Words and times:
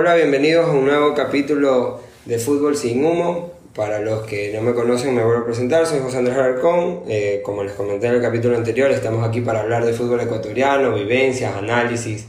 Hola, 0.00 0.14
bienvenidos 0.14 0.66
a 0.66 0.72
un 0.72 0.86
nuevo 0.86 1.12
capítulo 1.12 2.00
de 2.24 2.38
Fútbol 2.38 2.74
sin 2.74 3.04
Humo. 3.04 3.52
Para 3.74 3.98
los 3.98 4.22
que 4.22 4.50
no 4.50 4.62
me 4.62 4.72
conocen, 4.72 5.14
me 5.14 5.22
vuelvo 5.22 5.42
a 5.42 5.44
presentar. 5.44 5.84
Soy 5.84 5.98
José 5.98 6.16
Andrés 6.16 6.38
Alarcón. 6.38 7.02
Eh, 7.06 7.42
como 7.44 7.62
les 7.64 7.74
comenté 7.74 8.06
en 8.06 8.14
el 8.14 8.22
capítulo 8.22 8.56
anterior, 8.56 8.90
estamos 8.90 9.28
aquí 9.28 9.42
para 9.42 9.60
hablar 9.60 9.84
de 9.84 9.92
fútbol 9.92 10.18
ecuatoriano, 10.22 10.94
vivencias, 10.94 11.54
análisis 11.54 12.28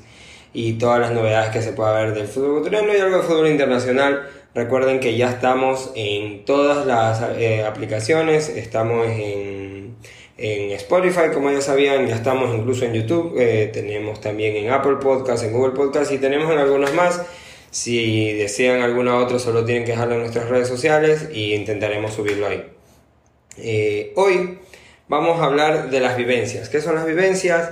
y 0.53 0.73
todas 0.73 0.99
las 0.99 1.11
novedades 1.13 1.51
que 1.51 1.61
se 1.61 1.71
pueda 1.71 1.93
ver 1.93 2.13
del 2.13 2.27
fútbol 2.27 2.57
ecuatoriano 2.57 2.93
y 2.93 2.99
algo 2.99 3.15
de 3.19 3.23
fútbol 3.23 3.47
internacional. 3.47 4.27
Recuerden 4.53 4.99
que 4.99 5.15
ya 5.15 5.29
estamos 5.29 5.93
en 5.95 6.43
todas 6.43 6.85
las 6.85 7.21
eh, 7.37 7.63
aplicaciones, 7.63 8.49
estamos 8.49 9.07
en, 9.07 9.95
en, 10.37 10.71
Spotify, 10.71 11.31
como 11.33 11.49
ya 11.49 11.61
sabían, 11.61 12.05
ya 12.05 12.15
estamos 12.15 12.53
incluso 12.53 12.83
en 12.83 12.95
YouTube, 12.95 13.35
eh, 13.39 13.69
tenemos 13.71 14.19
también 14.19 14.57
en 14.57 14.73
Apple 14.73 14.97
Podcast, 15.01 15.45
en 15.45 15.53
Google 15.53 15.71
Podcast 15.71 16.11
y 16.11 16.17
tenemos 16.17 16.51
en 16.51 16.59
algunos 16.59 16.93
más. 16.93 17.21
Si 17.71 18.33
desean 18.33 18.81
alguna 18.81 19.17
otra, 19.17 19.39
solo 19.39 19.65
tienen 19.65 19.85
que 19.85 19.91
dejarlo 19.91 20.15
en 20.15 20.21
nuestras 20.21 20.49
redes 20.49 20.67
sociales 20.67 21.29
y 21.33 21.53
intentaremos 21.53 22.13
subirlo 22.13 22.47
ahí. 22.47 22.65
Eh, 23.57 24.13
hoy 24.15 24.59
vamos 25.07 25.39
a 25.39 25.45
hablar 25.45 25.89
de 25.89 25.99
las 26.01 26.17
vivencias. 26.17 26.69
¿Qué 26.69 26.81
son 26.81 26.95
las 26.95 27.05
vivencias? 27.05 27.71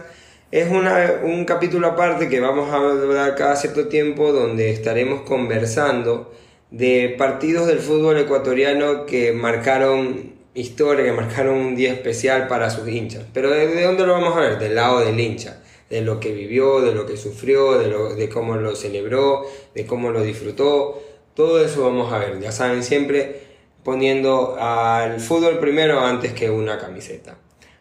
Es 0.52 0.72
una, 0.72 1.20
un 1.24 1.46
capítulo 1.46 1.88
aparte 1.88 2.30
que 2.30 2.40
vamos 2.40 2.72
a 2.72 2.78
hablar 2.78 3.36
cada 3.36 3.56
cierto 3.56 3.88
tiempo 3.88 4.32
donde 4.32 4.72
estaremos 4.72 5.22
conversando 5.22 6.34
de 6.72 7.16
partidos 7.18 7.68
del 7.68 7.80
fútbol 7.80 8.18
ecuatoriano 8.18 9.06
que 9.06 9.32
marcaron 9.34 10.34
historia, 10.54 11.06
que 11.06 11.12
marcaron 11.12 11.58
un 11.58 11.76
día 11.76 11.94
especial 11.94 12.48
para 12.48 12.70
sus 12.70 12.88
hinchas. 12.88 13.24
Pero 13.34 13.50
¿de, 13.50 13.84
dónde 13.84 14.06
lo 14.06 14.14
vamos 14.14 14.36
a 14.36 14.42
ver? 14.42 14.60
Del 14.60 14.76
lado 14.76 15.02
del 15.02 15.20
hincha, 15.20 15.62
de 15.90 16.02
lo 16.02 16.20
que 16.20 16.32
vivió, 16.34 16.82
de 16.82 16.94
lo 16.94 17.06
que 17.06 17.18
sufrió, 17.18 17.80
de, 17.80 17.88
lo, 17.88 18.16
de 18.16 18.30
cómo 18.30 18.56
lo 18.56 18.76
celebró, 18.76 19.46
de 19.74 19.86
cómo 19.86 20.12
lo 20.12 20.22
disfrutó. 20.22 21.02
Todo 21.34 21.64
eso 21.64 21.84
vamos 21.84 22.14
a 22.14 22.20
ver, 22.20 22.40
ya 22.40 22.52
saben, 22.52 22.84
siempre 22.84 23.42
poniendo 23.84 24.58
al 24.60 25.20
fútbol 25.20 25.60
primero 25.60 26.02
antes 26.02 26.34
que 26.34 26.50
una 26.50 26.78
camiseta. 26.78 27.38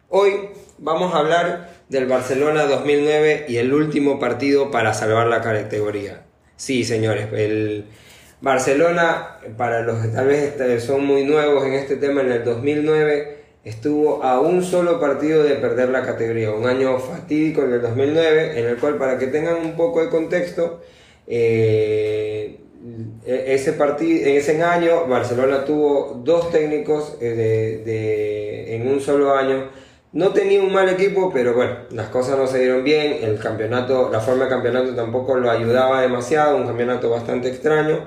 Hoy 0.08 0.50
vamos 0.78 1.14
a 1.14 1.18
hablar 1.18 1.82
del 1.88 2.06
Barcelona 2.06 2.64
2009 2.64 3.46
y 3.48 3.56
el 3.56 3.74
último 3.74 4.18
partido 4.18 4.70
para 4.70 4.94
salvar 4.94 5.26
la 5.26 5.42
categoría. 5.42 6.24
Sí, 6.56 6.84
señores, 6.84 7.28
el 7.32 7.84
Barcelona, 8.40 9.38
para 9.56 9.82
los 9.82 9.98
que 9.98 10.08
tal 10.08 10.28
vez 10.28 10.44
este, 10.44 10.80
son 10.80 11.04
muy 11.04 11.24
nuevos 11.24 11.64
en 11.66 11.74
este 11.74 11.96
tema, 11.96 12.20
en 12.20 12.32
el 12.32 12.44
2009 12.44 13.37
estuvo 13.68 14.22
a 14.22 14.40
un 14.40 14.62
solo 14.62 14.98
partido 14.98 15.42
de 15.42 15.54
perder 15.56 15.90
la 15.90 16.02
categoría, 16.02 16.50
un 16.52 16.66
año 16.66 16.98
fatídico 16.98 17.62
en 17.62 17.72
el 17.74 17.82
2009, 17.82 18.58
en 18.58 18.66
el 18.66 18.76
cual 18.76 18.96
para 18.96 19.18
que 19.18 19.26
tengan 19.26 19.56
un 19.56 19.76
poco 19.76 20.00
de 20.00 20.08
contexto, 20.08 20.80
eh, 21.26 22.58
e-, 23.26 23.54
ese 23.54 23.74
partido, 23.74 24.26
en 24.26 24.36
ese 24.36 24.62
año 24.62 25.06
Barcelona 25.06 25.64
tuvo 25.64 26.20
dos 26.24 26.50
técnicos 26.50 27.16
eh, 27.20 27.82
de, 27.84 28.76
en 28.76 28.88
un 28.88 29.00
solo 29.00 29.34
año. 29.34 29.68
No 30.12 30.32
tenía 30.32 30.62
un 30.62 30.72
mal 30.72 30.88
equipo, 30.88 31.30
pero 31.32 31.52
bueno, 31.52 31.76
las 31.90 32.08
cosas 32.08 32.38
no 32.38 32.46
se 32.46 32.60
dieron 32.60 32.82
bien. 32.82 33.18
El 33.22 33.38
campeonato, 33.38 34.08
la 34.10 34.20
forma 34.20 34.44
de 34.44 34.50
campeonato 34.50 34.94
tampoco 34.94 35.36
lo 35.36 35.50
ayudaba 35.50 36.00
demasiado, 36.00 36.56
un 36.56 36.66
campeonato 36.66 37.10
bastante 37.10 37.48
extraño 37.48 38.04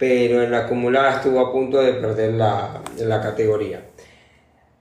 pero 0.00 0.42
en 0.42 0.50
la 0.50 0.60
acumulada 0.60 1.16
estuvo 1.16 1.38
a 1.40 1.52
punto 1.52 1.78
de 1.78 1.92
perder 1.92 2.32
la, 2.32 2.80
la 3.00 3.20
categoría. 3.20 3.82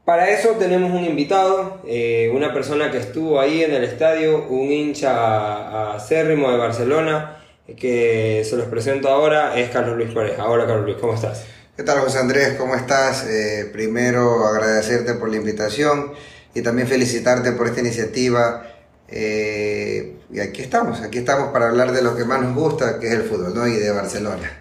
Para 0.09 0.31
eso 0.31 0.55
tenemos 0.57 0.89
un 0.89 1.05
invitado, 1.05 1.83
eh, 1.85 2.31
una 2.33 2.51
persona 2.51 2.89
que 2.89 2.97
estuvo 2.97 3.39
ahí 3.39 3.61
en 3.61 3.71
el 3.71 3.83
estadio, 3.83 4.47
un 4.47 4.71
hincha 4.71 5.93
acérrimo 5.93 6.51
de 6.51 6.57
Barcelona, 6.57 7.37
que 7.77 8.43
se 8.43 8.57
los 8.57 8.65
presento 8.69 9.09
ahora, 9.09 9.55
es 9.55 9.69
Carlos 9.69 9.97
Luis 9.97 10.11
Pareja. 10.11 10.49
Hola 10.49 10.65
Carlos 10.65 10.85
Luis, 10.85 10.97
¿cómo 10.99 11.13
estás? 11.13 11.45
¿Qué 11.77 11.83
tal 11.83 11.99
José 11.99 12.17
Andrés? 12.17 12.55
¿Cómo 12.57 12.73
estás? 12.73 13.27
Eh, 13.27 13.69
primero 13.71 14.47
agradecerte 14.47 15.13
por 15.13 15.29
la 15.29 15.35
invitación 15.35 16.13
y 16.55 16.63
también 16.63 16.87
felicitarte 16.87 17.51
por 17.51 17.67
esta 17.67 17.81
iniciativa. 17.81 18.65
Eh, 19.09 20.15
y 20.33 20.39
aquí 20.39 20.63
estamos, 20.63 21.03
aquí 21.03 21.19
estamos 21.19 21.49
para 21.53 21.67
hablar 21.67 21.91
de 21.91 22.01
lo 22.01 22.17
que 22.17 22.25
más 22.25 22.41
nos 22.41 22.55
gusta, 22.55 22.99
que 22.99 23.09
es 23.09 23.13
el 23.13 23.21
fútbol, 23.21 23.53
¿no? 23.53 23.67
Y 23.67 23.73
de 23.73 23.91
Barcelona. 23.91 24.59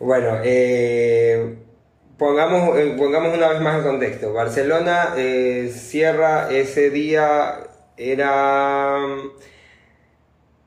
Bueno, 0.00 0.38
eh, 0.42 1.58
pongamos, 2.20 2.78
eh, 2.78 2.94
pongamos 2.98 3.34
una 3.34 3.48
vez 3.48 3.60
más 3.62 3.78
en 3.78 3.82
contexto. 3.82 4.32
Barcelona 4.34 5.14
eh, 5.16 5.72
cierra 5.74 6.52
ese 6.52 6.90
día, 6.90 7.60
era... 7.96 8.98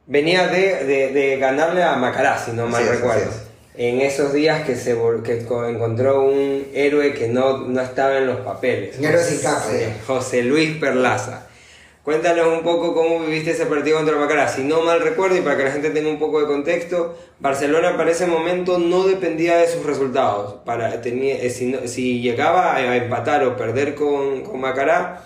Venía 0.08 0.48
de, 0.48 1.38
ganarle 1.40 1.84
a 1.84 1.96
Macará, 1.96 2.38
si 2.38 2.52
no 2.52 2.68
mal 2.68 2.86
recuerdo. 2.86 3.32
En 3.76 4.02
esos 4.02 4.34
días 4.34 4.66
que 4.66 4.76
se 4.76 4.98
que 5.24 5.46
encontró 5.70 6.26
un 6.26 6.68
héroe 6.74 7.14
que 7.14 7.30
no, 7.30 7.60
no 7.60 7.82
estaba 7.82 8.18
en 8.18 8.28
los 8.28 8.42
papeles. 8.42 8.98
Un 8.98 9.06
héroe 9.06 9.24
sin 9.24 9.40
capa. 9.40 9.64
José 10.06 10.44
Luis 10.44 10.78
Perlaza. 10.78 11.48
Cuéntanos 12.04 12.48
un 12.48 12.64
poco 12.64 12.94
cómo 12.94 13.22
viviste 13.22 13.52
ese 13.52 13.66
partido 13.66 13.96
contra 13.96 14.18
Macará. 14.18 14.50
Si 14.50 14.62
no 14.62 14.82
mal 14.82 15.00
recuerdo 15.00 15.38
y 15.38 15.42
para 15.42 15.56
que 15.56 15.64
la 15.64 15.72
gente 15.72 15.90
tenga 15.90 16.10
un 16.10 16.20
poco 16.20 16.42
de 16.42 16.48
contexto, 16.48 17.18
Barcelona 17.40 17.96
para 17.96 18.12
ese 18.12 18.28
momento 18.28 18.78
no 18.78 19.06
dependía 19.06 19.56
de 19.56 19.70
sus 19.70 19.86
resultados. 19.86 20.56
Para, 20.66 21.02
tenía, 21.02 21.36
eh, 21.36 21.50
si, 21.50 22.22
llegaba 22.22 22.76
a 22.76 22.98
empatar 22.98 23.46
o 23.46 23.56
perder 23.56 23.96
con, 23.96 24.42
con 24.42 24.60
Macará, 24.60 25.24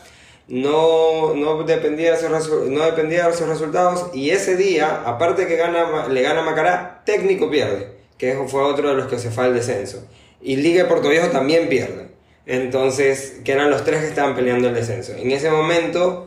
no, 0.47 1.33
no, 1.33 1.63
dependía 1.63 2.11
de 2.11 2.19
sus, 2.19 2.69
no 2.69 2.85
dependía 2.85 3.27
de 3.27 3.33
sus 3.33 3.47
resultados. 3.47 4.11
Y 4.13 4.29
ese 4.29 4.55
día, 4.55 5.01
aparte 5.03 5.47
que 5.47 5.55
gana, 5.55 6.07
le 6.07 6.21
gana 6.21 6.43
Macará, 6.43 7.01
técnico 7.05 7.49
pierde, 7.49 7.93
que 8.19 8.35
fue 8.47 8.61
otro 8.61 8.89
de 8.89 8.95
los 8.95 9.07
que 9.07 9.17
se 9.17 9.31
fue 9.31 9.45
al 9.45 9.55
descenso. 9.55 10.07
Y 10.43 10.57
Liga 10.57 10.83
de 10.83 10.89
Puerto 10.89 11.09
Viejo 11.09 11.29
también 11.29 11.69
pierde. 11.69 12.09
Entonces, 12.45 13.39
que 13.43 13.53
eran 13.53 13.71
los 13.71 13.83
tres 13.83 14.01
que 14.01 14.07
estaban 14.09 14.35
peleando 14.35 14.67
el 14.67 14.75
descenso. 14.75 15.13
En 15.17 15.31
ese 15.31 15.49
momento 15.49 16.26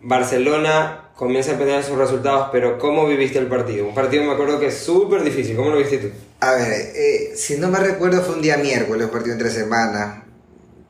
Barcelona 0.00 1.10
comienza 1.16 1.52
a 1.52 1.58
perder 1.58 1.82
sus 1.82 1.98
resultados, 1.98 2.50
pero 2.52 2.78
¿cómo 2.78 3.06
viviste 3.06 3.38
el 3.38 3.48
partido? 3.48 3.86
Un 3.86 3.94
partido 3.94 4.22
me 4.22 4.32
acuerdo 4.32 4.60
que 4.60 4.66
es 4.66 4.78
súper 4.78 5.22
difícil, 5.24 5.56
¿cómo 5.56 5.70
lo 5.70 5.78
viste 5.78 5.98
tú? 5.98 6.08
A 6.40 6.52
ver, 6.52 6.92
eh, 6.94 7.32
si 7.34 7.56
no 7.56 7.68
me 7.68 7.80
recuerdo 7.80 8.22
fue 8.22 8.36
un 8.36 8.42
día 8.42 8.56
miércoles, 8.56 9.08
partido 9.08 9.32
entre 9.32 9.50
semana, 9.50 10.24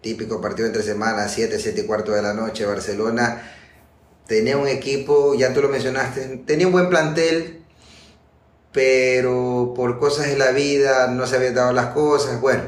típico 0.03 0.41
partido 0.41 0.67
entre 0.67 0.83
semana, 0.83 1.27
7, 1.29 1.59
7 1.59 1.81
y 1.81 1.85
cuarto 1.85 2.13
de 2.13 2.21
la 2.21 2.35
noche, 2.35 2.67
Barcelona 2.67 3.55
tenía 4.27 4.59
un 4.59 4.69
equipo, 4.69 5.35
ya 5.35 5.55
tú 5.55 5.63
lo 5.63 5.71
mencionaste, 5.71 6.43
tenía 6.45 6.67
un 6.67 6.73
buen 6.75 6.91
plantel, 6.91 7.63
pero 8.73 9.73
por 9.75 9.99
cosas 9.99 10.27
de 10.27 10.37
la 10.37 10.51
vida 10.51 11.09
no 11.09 11.27
se 11.27 11.37
habían 11.37 11.55
dado 11.55 11.73
las 11.73 11.95
cosas, 11.95 12.39
bueno, 12.43 12.65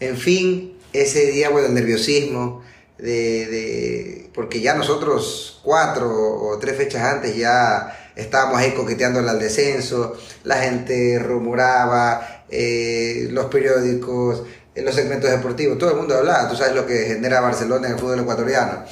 en 0.00 0.18
fin, 0.18 0.76
ese 0.92 1.30
día, 1.30 1.48
bueno, 1.48 1.68
el 1.68 1.74
nerviosismo, 1.74 2.62
de, 3.02 4.30
porque 4.32 4.60
ya 4.60 4.74
nosotros 4.74 5.60
cuatro 5.64 6.08
o 6.08 6.58
tres 6.58 6.76
fechas 6.76 7.02
antes 7.02 7.36
ya 7.36 8.12
estábamos 8.14 8.58
ahí 8.58 8.72
coqueteando 8.72 9.18
al 9.18 9.38
descenso, 9.38 10.16
la 10.44 10.56
gente 10.58 11.18
rumoraba, 11.18 12.44
eh, 12.48 13.28
los 13.30 13.46
periódicos, 13.46 14.44
en 14.74 14.84
los 14.84 14.94
segmentos 14.94 15.30
deportivos, 15.30 15.78
todo 15.78 15.90
el 15.90 15.96
mundo 15.96 16.16
hablaba, 16.16 16.48
tú 16.48 16.56
sabes 16.56 16.74
lo 16.74 16.86
que 16.86 17.04
genera 17.06 17.40
Barcelona 17.40 17.88
en 17.88 17.94
el 17.94 17.98
fútbol 17.98 18.20
ecuatoriano. 18.20 18.84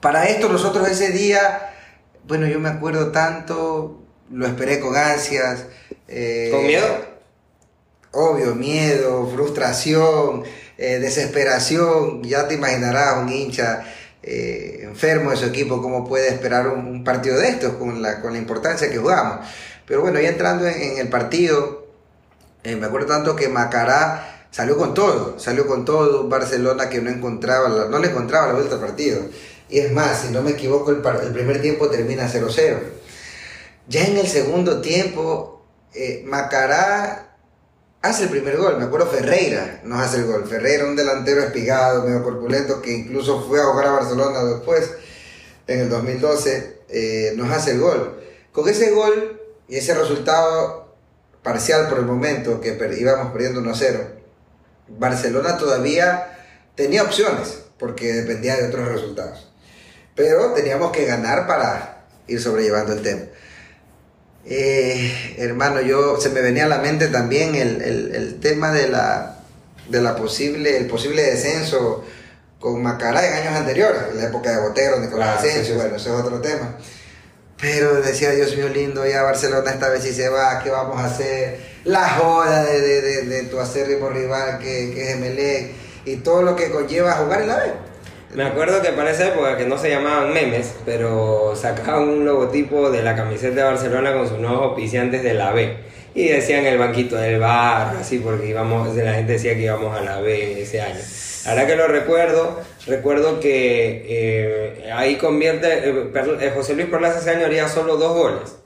Para 0.00 0.28
esto 0.28 0.48
nosotros 0.48 0.88
ese 0.88 1.10
día, 1.10 1.72
bueno, 2.26 2.46
yo 2.46 2.58
me 2.58 2.70
acuerdo 2.70 3.12
tanto, 3.12 4.02
lo 4.30 4.46
esperé 4.46 4.80
con 4.80 4.96
ansias. 4.96 5.66
Eh, 6.08 6.48
¿Con 6.50 6.66
miedo? 6.66 6.86
Obvio, 8.12 8.54
miedo, 8.54 9.30
frustración. 9.32 10.44
Eh, 10.82 10.98
desesperación, 10.98 12.22
ya 12.22 12.48
te 12.48 12.54
imaginarás 12.54 13.18
un 13.18 13.28
hincha 13.28 13.84
eh, 14.22 14.80
enfermo 14.84 15.30
de 15.30 15.36
su 15.36 15.44
equipo, 15.44 15.82
cómo 15.82 16.08
puede 16.08 16.28
esperar 16.28 16.68
un, 16.68 17.04
partido 17.04 17.36
de 17.36 17.50
estos 17.50 17.74
con 17.74 18.00
la, 18.00 18.22
con 18.22 18.32
la, 18.32 18.38
importancia 18.38 18.88
que 18.88 18.96
jugamos. 18.96 19.46
Pero 19.86 20.00
bueno, 20.00 20.18
ya 20.20 20.30
entrando 20.30 20.66
en, 20.66 20.96
el 20.96 21.08
partido, 21.10 21.86
eh, 22.64 22.76
me 22.76 22.86
acuerdo 22.86 23.08
tanto 23.08 23.36
que 23.36 23.50
Macará 23.50 24.46
salió 24.50 24.78
con 24.78 24.94
todo, 24.94 25.38
salió 25.38 25.66
con 25.66 25.84
todo, 25.84 26.30
Barcelona 26.30 26.88
que 26.88 27.02
no 27.02 27.10
encontraba, 27.10 27.68
no 27.90 27.98
le 27.98 28.08
encontraba 28.08 28.46
la 28.46 28.54
vuelta 28.54 28.76
al 28.76 28.80
partido. 28.80 29.20
Y 29.68 29.80
es 29.80 29.92
más, 29.92 30.22
si 30.22 30.32
no 30.32 30.40
me 30.40 30.52
equivoco, 30.52 30.92
el, 30.92 31.02
el 31.26 31.32
primer 31.34 31.60
tiempo 31.60 31.90
termina 31.90 32.26
0-0. 32.26 32.78
Ya 33.86 34.06
en 34.06 34.16
el 34.16 34.26
segundo 34.26 34.80
tiempo, 34.80 35.62
Macará 36.24 37.29
hace 38.02 38.24
el 38.24 38.28
primer 38.30 38.56
gol. 38.56 38.78
Me 38.78 38.84
acuerdo 38.84 39.06
Ferreira 39.06 39.80
nos 39.84 40.00
hace 40.00 40.18
el 40.18 40.26
gol. 40.26 40.46
Ferreira, 40.46 40.86
un 40.86 40.96
delantero 40.96 41.42
espigado, 41.42 42.04
medio 42.04 42.22
corpulento, 42.22 42.80
que 42.80 42.92
incluso 42.92 43.44
fue 43.46 43.60
a 43.60 43.64
jugar 43.64 43.86
a 43.86 43.92
Barcelona 43.92 44.44
después, 44.44 44.90
en 45.66 45.80
el 45.80 45.88
2012, 45.88 46.80
eh, 46.88 47.32
nos 47.36 47.50
hace 47.50 47.72
el 47.72 47.80
gol. 47.80 48.20
Con 48.52 48.68
ese 48.68 48.90
gol 48.90 49.40
y 49.68 49.76
ese 49.76 49.94
resultado 49.94 50.94
parcial 51.42 51.88
por 51.88 51.98
el 51.98 52.06
momento, 52.06 52.60
que 52.60 52.76
íbamos 52.98 53.32
perdiendo 53.32 53.60
1-0, 53.60 54.20
Barcelona 54.88 55.56
todavía 55.56 56.38
tenía 56.74 57.04
opciones, 57.04 57.60
porque 57.78 58.12
dependía 58.12 58.56
de 58.56 58.68
otros 58.68 58.88
resultados. 58.88 59.52
Pero 60.16 60.52
teníamos 60.52 60.90
que 60.90 61.04
ganar 61.04 61.46
para 61.46 62.04
ir 62.26 62.40
sobrellevando 62.40 62.92
el 62.92 63.02
tema. 63.02 63.22
Eh, 64.52 65.36
hermano, 65.38 65.80
yo 65.80 66.20
se 66.20 66.28
me 66.30 66.40
venía 66.40 66.64
a 66.64 66.68
la 66.68 66.78
mente 66.78 67.06
también 67.06 67.54
el, 67.54 67.80
el, 67.82 68.14
el 68.16 68.40
tema 68.40 68.72
de 68.72 68.88
la, 68.88 69.38
de 69.88 70.02
la 70.02 70.16
posible, 70.16 70.76
el 70.76 70.86
posible 70.86 71.22
descenso 71.22 72.04
con 72.58 72.82
Macará 72.82 73.24
en 73.24 73.32
años 73.32 73.54
anteriores, 73.54 74.02
en 74.10 74.16
la 74.18 74.24
época 74.24 74.50
de 74.50 74.60
Botero, 74.60 74.98
Nicolás 74.98 75.38
Claro, 75.38 75.40
sí, 75.40 75.48
Asensio, 75.48 75.62
sí, 75.62 75.70
sí. 75.70 75.76
bueno, 75.76 75.96
ese 75.96 76.08
es 76.08 76.14
otro 76.16 76.40
tema. 76.40 76.76
Pero 77.60 78.02
decía, 78.02 78.30
Dios 78.30 78.56
mío 78.56 78.68
lindo, 78.68 79.06
ya 79.06 79.22
Barcelona 79.22 79.70
esta 79.70 79.88
vez 79.88 80.02
si 80.02 80.12
se 80.12 80.28
va, 80.28 80.60
¿qué 80.64 80.70
vamos 80.70 80.98
a 80.98 81.04
hacer? 81.04 81.60
La 81.84 82.08
joda 82.08 82.64
de, 82.64 82.80
de, 82.80 83.02
de, 83.02 83.22
de 83.22 83.42
tu 83.44 83.60
acérrimo 83.60 84.08
rival 84.08 84.58
que, 84.58 84.92
que 84.92 85.10
es 85.10 85.16
Emelec 85.16 85.72
y 86.06 86.16
todo 86.16 86.42
lo 86.42 86.56
que 86.56 86.70
conlleva 86.72 87.12
jugar 87.12 87.42
en 87.42 87.48
la 87.48 87.56
B. 87.56 87.89
Me 88.32 88.44
acuerdo 88.44 88.80
que 88.80 88.90
para 88.90 89.10
esa 89.10 89.26
época 89.26 89.56
que 89.56 89.66
no 89.66 89.76
se 89.76 89.90
llamaban 89.90 90.32
memes, 90.32 90.74
pero 90.84 91.54
sacaban 91.56 92.08
un 92.08 92.24
logotipo 92.24 92.88
de 92.90 93.02
la 93.02 93.16
camiseta 93.16 93.56
de 93.56 93.62
Barcelona 93.64 94.12
con 94.12 94.28
sus 94.28 94.38
nuevos 94.38 94.62
auspiciantes 94.62 95.24
de 95.24 95.34
la 95.34 95.50
B. 95.50 95.76
Y 96.14 96.28
decían 96.28 96.64
el 96.64 96.78
banquito 96.78 97.16
del 97.16 97.40
bar, 97.40 97.96
así 97.96 98.18
porque 98.18 98.46
íbamos, 98.48 98.94
la 98.94 99.14
gente 99.14 99.32
decía 99.32 99.54
que 99.54 99.62
íbamos 99.62 99.96
a 99.96 100.02
la 100.02 100.20
B 100.20 100.62
ese 100.62 100.80
año. 100.80 101.00
Ahora 101.46 101.66
que 101.66 101.74
lo 101.74 101.88
recuerdo, 101.88 102.60
recuerdo 102.86 103.40
que 103.40 104.04
eh, 104.06 104.92
ahí 104.92 105.16
convierte, 105.16 105.88
eh, 105.88 106.10
eh, 106.40 106.52
José 106.54 106.74
Luis 106.74 106.86
Perlaza 106.86 107.18
ese 107.18 107.30
año 107.30 107.46
haría 107.46 107.68
solo 107.68 107.96
dos 107.96 108.16
goles. 108.16 108.56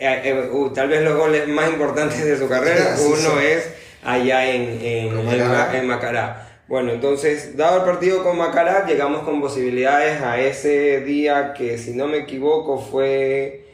Eh, 0.00 0.50
tal 0.74 0.88
vez 0.88 1.02
los 1.02 1.16
goles 1.16 1.46
más 1.46 1.70
importantes 1.70 2.24
de 2.24 2.36
su 2.36 2.48
carrera, 2.48 2.96
uno 2.98 3.38
es 3.38 3.68
allá 4.02 4.44
en 4.50 5.86
Macará. 5.86 6.51
Bueno, 6.72 6.90
entonces, 6.92 7.54
dado 7.54 7.80
el 7.80 7.84
partido 7.84 8.24
con 8.24 8.38
Macará, 8.38 8.86
llegamos 8.86 9.24
con 9.24 9.42
posibilidades 9.42 10.22
a 10.22 10.40
ese 10.40 11.00
día 11.02 11.52
que, 11.52 11.76
si 11.76 11.90
no 11.92 12.06
me 12.06 12.16
equivoco, 12.16 12.78
fue 12.78 13.66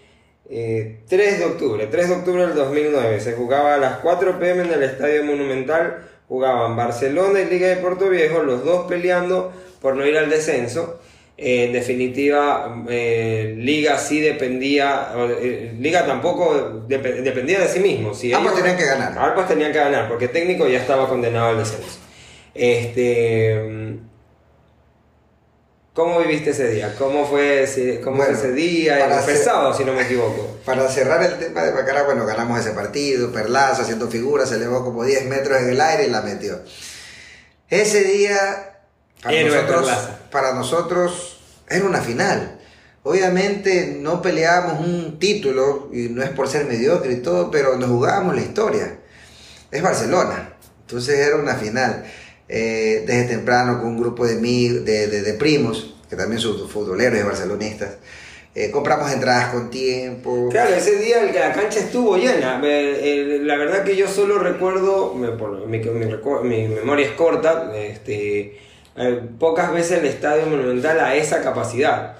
eh, 0.50 0.96
3 1.08 1.38
de 1.38 1.44
octubre, 1.44 1.86
3 1.86 2.08
de 2.08 2.14
octubre 2.16 2.44
del 2.48 2.56
2009. 2.56 3.20
Se 3.20 3.34
jugaba 3.34 3.74
a 3.74 3.78
las 3.78 3.98
4 3.98 4.40
pm 4.40 4.64
en 4.64 4.72
el 4.72 4.82
Estadio 4.82 5.22
Monumental. 5.22 6.08
Jugaban 6.26 6.74
Barcelona 6.74 7.38
y 7.40 7.44
Liga 7.44 7.68
de 7.68 7.76
Puerto 7.76 8.08
Viejo, 8.08 8.42
los 8.42 8.64
dos 8.64 8.86
peleando 8.88 9.52
por 9.80 9.94
no 9.94 10.04
ir 10.04 10.18
al 10.18 10.28
descenso. 10.28 10.98
Eh, 11.36 11.66
en 11.66 11.72
definitiva, 11.74 12.82
eh, 12.90 13.54
Liga 13.58 13.96
sí 13.98 14.18
dependía, 14.20 15.12
eh, 15.40 15.72
Liga 15.78 16.04
tampoco 16.04 16.84
dep- 16.88 17.22
dependía 17.22 17.60
de 17.60 17.68
sí 17.68 17.78
mismo. 17.78 18.12
Si 18.12 18.32
Ambos 18.32 18.54
ellos- 18.54 18.62
tenían 18.64 18.76
que 18.76 18.86
ganar. 18.86 19.16
Ambos 19.16 19.46
tenían 19.46 19.70
que 19.70 19.78
ganar, 19.78 20.08
porque 20.08 20.26
técnico 20.26 20.66
ya 20.66 20.78
estaba 20.78 21.08
condenado 21.08 21.50
al 21.50 21.58
descenso. 21.58 22.00
Este, 22.58 24.00
¿Cómo 25.94 26.18
viviste 26.18 26.50
ese 26.50 26.68
día? 26.70 26.94
¿Cómo 26.98 27.24
fue 27.24 27.62
ese, 27.62 28.00
cómo 28.00 28.22
fue 28.22 28.32
ese 28.32 28.52
día? 28.52 28.98
para 28.98 29.22
Fue 29.22 29.36
sábado, 29.36 29.72
si 29.72 29.84
no 29.84 29.92
me 29.92 30.02
equivoco. 30.02 30.58
Para 30.64 30.88
cerrar 30.88 31.22
el 31.22 31.38
tema 31.38 31.62
de 31.62 31.72
Macará, 31.72 32.02
bueno, 32.02 32.26
ganamos 32.26 32.58
ese 32.58 32.70
partido, 32.70 33.32
Perlaza 33.32 33.82
haciendo 33.82 34.08
figuras, 34.08 34.48
se 34.48 34.56
elevó 34.56 34.84
como 34.84 35.04
10 35.04 35.26
metros 35.26 35.60
en 35.60 35.70
el 35.70 35.80
aire 35.80 36.06
y 36.06 36.10
la 36.10 36.22
metió. 36.22 36.60
Ese 37.68 38.02
día, 38.02 38.80
para, 39.22 39.36
Héroe 39.36 39.62
nosotros, 39.62 40.08
para 40.32 40.54
nosotros, 40.54 41.40
era 41.68 41.84
una 41.84 42.00
final. 42.00 42.60
Obviamente 43.04 43.98
no 44.00 44.20
peleábamos 44.20 44.84
un 44.84 45.20
título, 45.20 45.90
y 45.92 46.08
no 46.08 46.24
es 46.24 46.30
por 46.30 46.48
ser 46.48 46.66
mediocre 46.66 47.12
y 47.12 47.22
todo, 47.22 47.52
pero 47.52 47.76
nos 47.76 47.88
jugábamos 47.88 48.34
la 48.34 48.42
historia. 48.42 48.98
Es 49.70 49.80
Barcelona, 49.80 50.54
entonces 50.82 51.18
era 51.18 51.36
una 51.36 51.54
final. 51.54 52.04
Eh, 52.48 53.04
desde 53.06 53.24
temprano 53.24 53.78
con 53.78 53.88
un 53.88 53.98
grupo 54.00 54.26
de, 54.26 54.36
mi- 54.36 54.68
de, 54.68 55.06
de- 55.08 55.34
primos, 55.34 55.94
que 56.08 56.16
también 56.16 56.40
son 56.40 56.68
futboleros 56.68 57.18
y 57.18 57.22
barcelonistas. 57.22 57.96
Eh, 58.54 58.70
compramos 58.70 59.12
entradas 59.12 59.52
con 59.52 59.70
tiempo. 59.70 60.48
Claro, 60.50 60.74
ese 60.74 60.96
día 60.96 61.22
la 61.22 61.52
cancha 61.52 61.78
estuvo 61.80 62.16
llena. 62.16 62.60
Eh, 62.64 63.40
La 63.42 63.56
verdad 63.56 63.84
que 63.84 63.94
yo 63.96 64.08
solo 64.08 64.38
recuerdo, 64.38 65.14
mi, 65.14 65.78
mi 65.78 65.78
mi 65.78 66.68
memoria 66.68 67.06
es 67.06 67.12
corta, 67.12 67.70
este, 67.76 68.58
eh, 68.96 69.20
pocas 69.38 69.72
veces 69.72 69.98
el 69.98 70.06
Estadio 70.06 70.46
Monumental 70.46 70.98
a 71.00 71.14
esa 71.14 71.42
capacidad. 71.42 72.16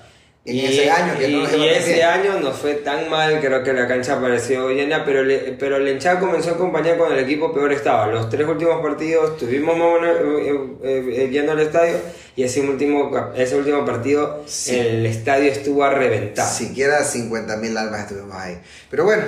En 0.51 0.59
ese 0.59 0.91
año 0.91 1.19
que 1.19 1.29
no 1.29 1.39
y- 1.39 1.43
nos 1.43 1.53
iba 1.53 1.65
y 1.67 1.69
ese 1.69 1.93
bien. 1.95 2.07
año 2.07 2.41
no 2.41 2.53
fue 2.53 2.75
tan 2.75 3.09
mal, 3.11 3.39
creo 3.41 3.63
que 3.63 3.73
la 3.73 3.87
cancha 3.87 4.21
pareció 4.21 4.71
llena, 4.71 5.05
pero, 5.05 5.23
le- 5.23 5.53
pero 5.59 5.77
el 5.77 5.87
hinchada 5.89 6.19
comenzó 6.21 6.51
a 6.51 6.53
acompañar 6.55 6.97
cuando 6.97 7.17
el 7.17 7.25
equipo 7.25 7.53
peor 7.53 7.73
estaba. 7.73 8.07
Los 8.07 8.29
tres 8.31 8.47
últimos 8.49 8.81
partidos 8.81 9.37
tuvimos 9.37 9.77
más 9.77 9.87
o 9.87 10.01
menos, 10.01 10.17
eh, 10.19 10.61
eh, 10.85 11.25
eh, 11.25 11.29
yendo 11.31 11.53
al 11.53 11.61
estadio 11.61 11.97
y 12.35 12.43
ese 12.45 12.61
último, 12.61 13.11
ese 13.37 13.57
último 13.57 13.85
partido 13.85 14.43
Sí. 14.47 14.77
el 14.79 15.05
estadio 15.07 15.51
estuvo 15.53 15.85
a 15.85 15.91
reventar. 15.91 16.47
Siquiera 16.49 17.05
50.000 17.05 17.77
almas 17.77 18.01
estuvimos 18.03 18.35
ahí. 18.35 18.59
Pero 18.91 19.05
bueno. 19.05 19.25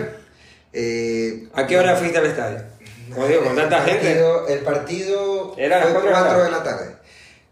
eh, 0.73 1.49
¿A 1.55 1.67
qué 1.67 1.77
hora 1.79 1.97
fuiste 1.97 2.19
al 2.19 2.27
estadio? 2.27 2.59
Como 3.13 3.27
digo, 3.27 3.43
con 3.43 3.57
tanta 3.57 3.79
el 3.79 3.91
gente. 3.91 4.07
partido- 4.07 4.47
El 4.49 4.59
partido 4.61 5.55
Era 5.59 5.77
a 5.77 5.81
las 5.81 5.89
fue 5.89 6.01
cuatro 6.01 6.11
de 6.11 6.15
la 6.17 6.23
4 6.27 6.45
de 6.45 6.51
la 6.53 6.63
tarde. 6.63 6.95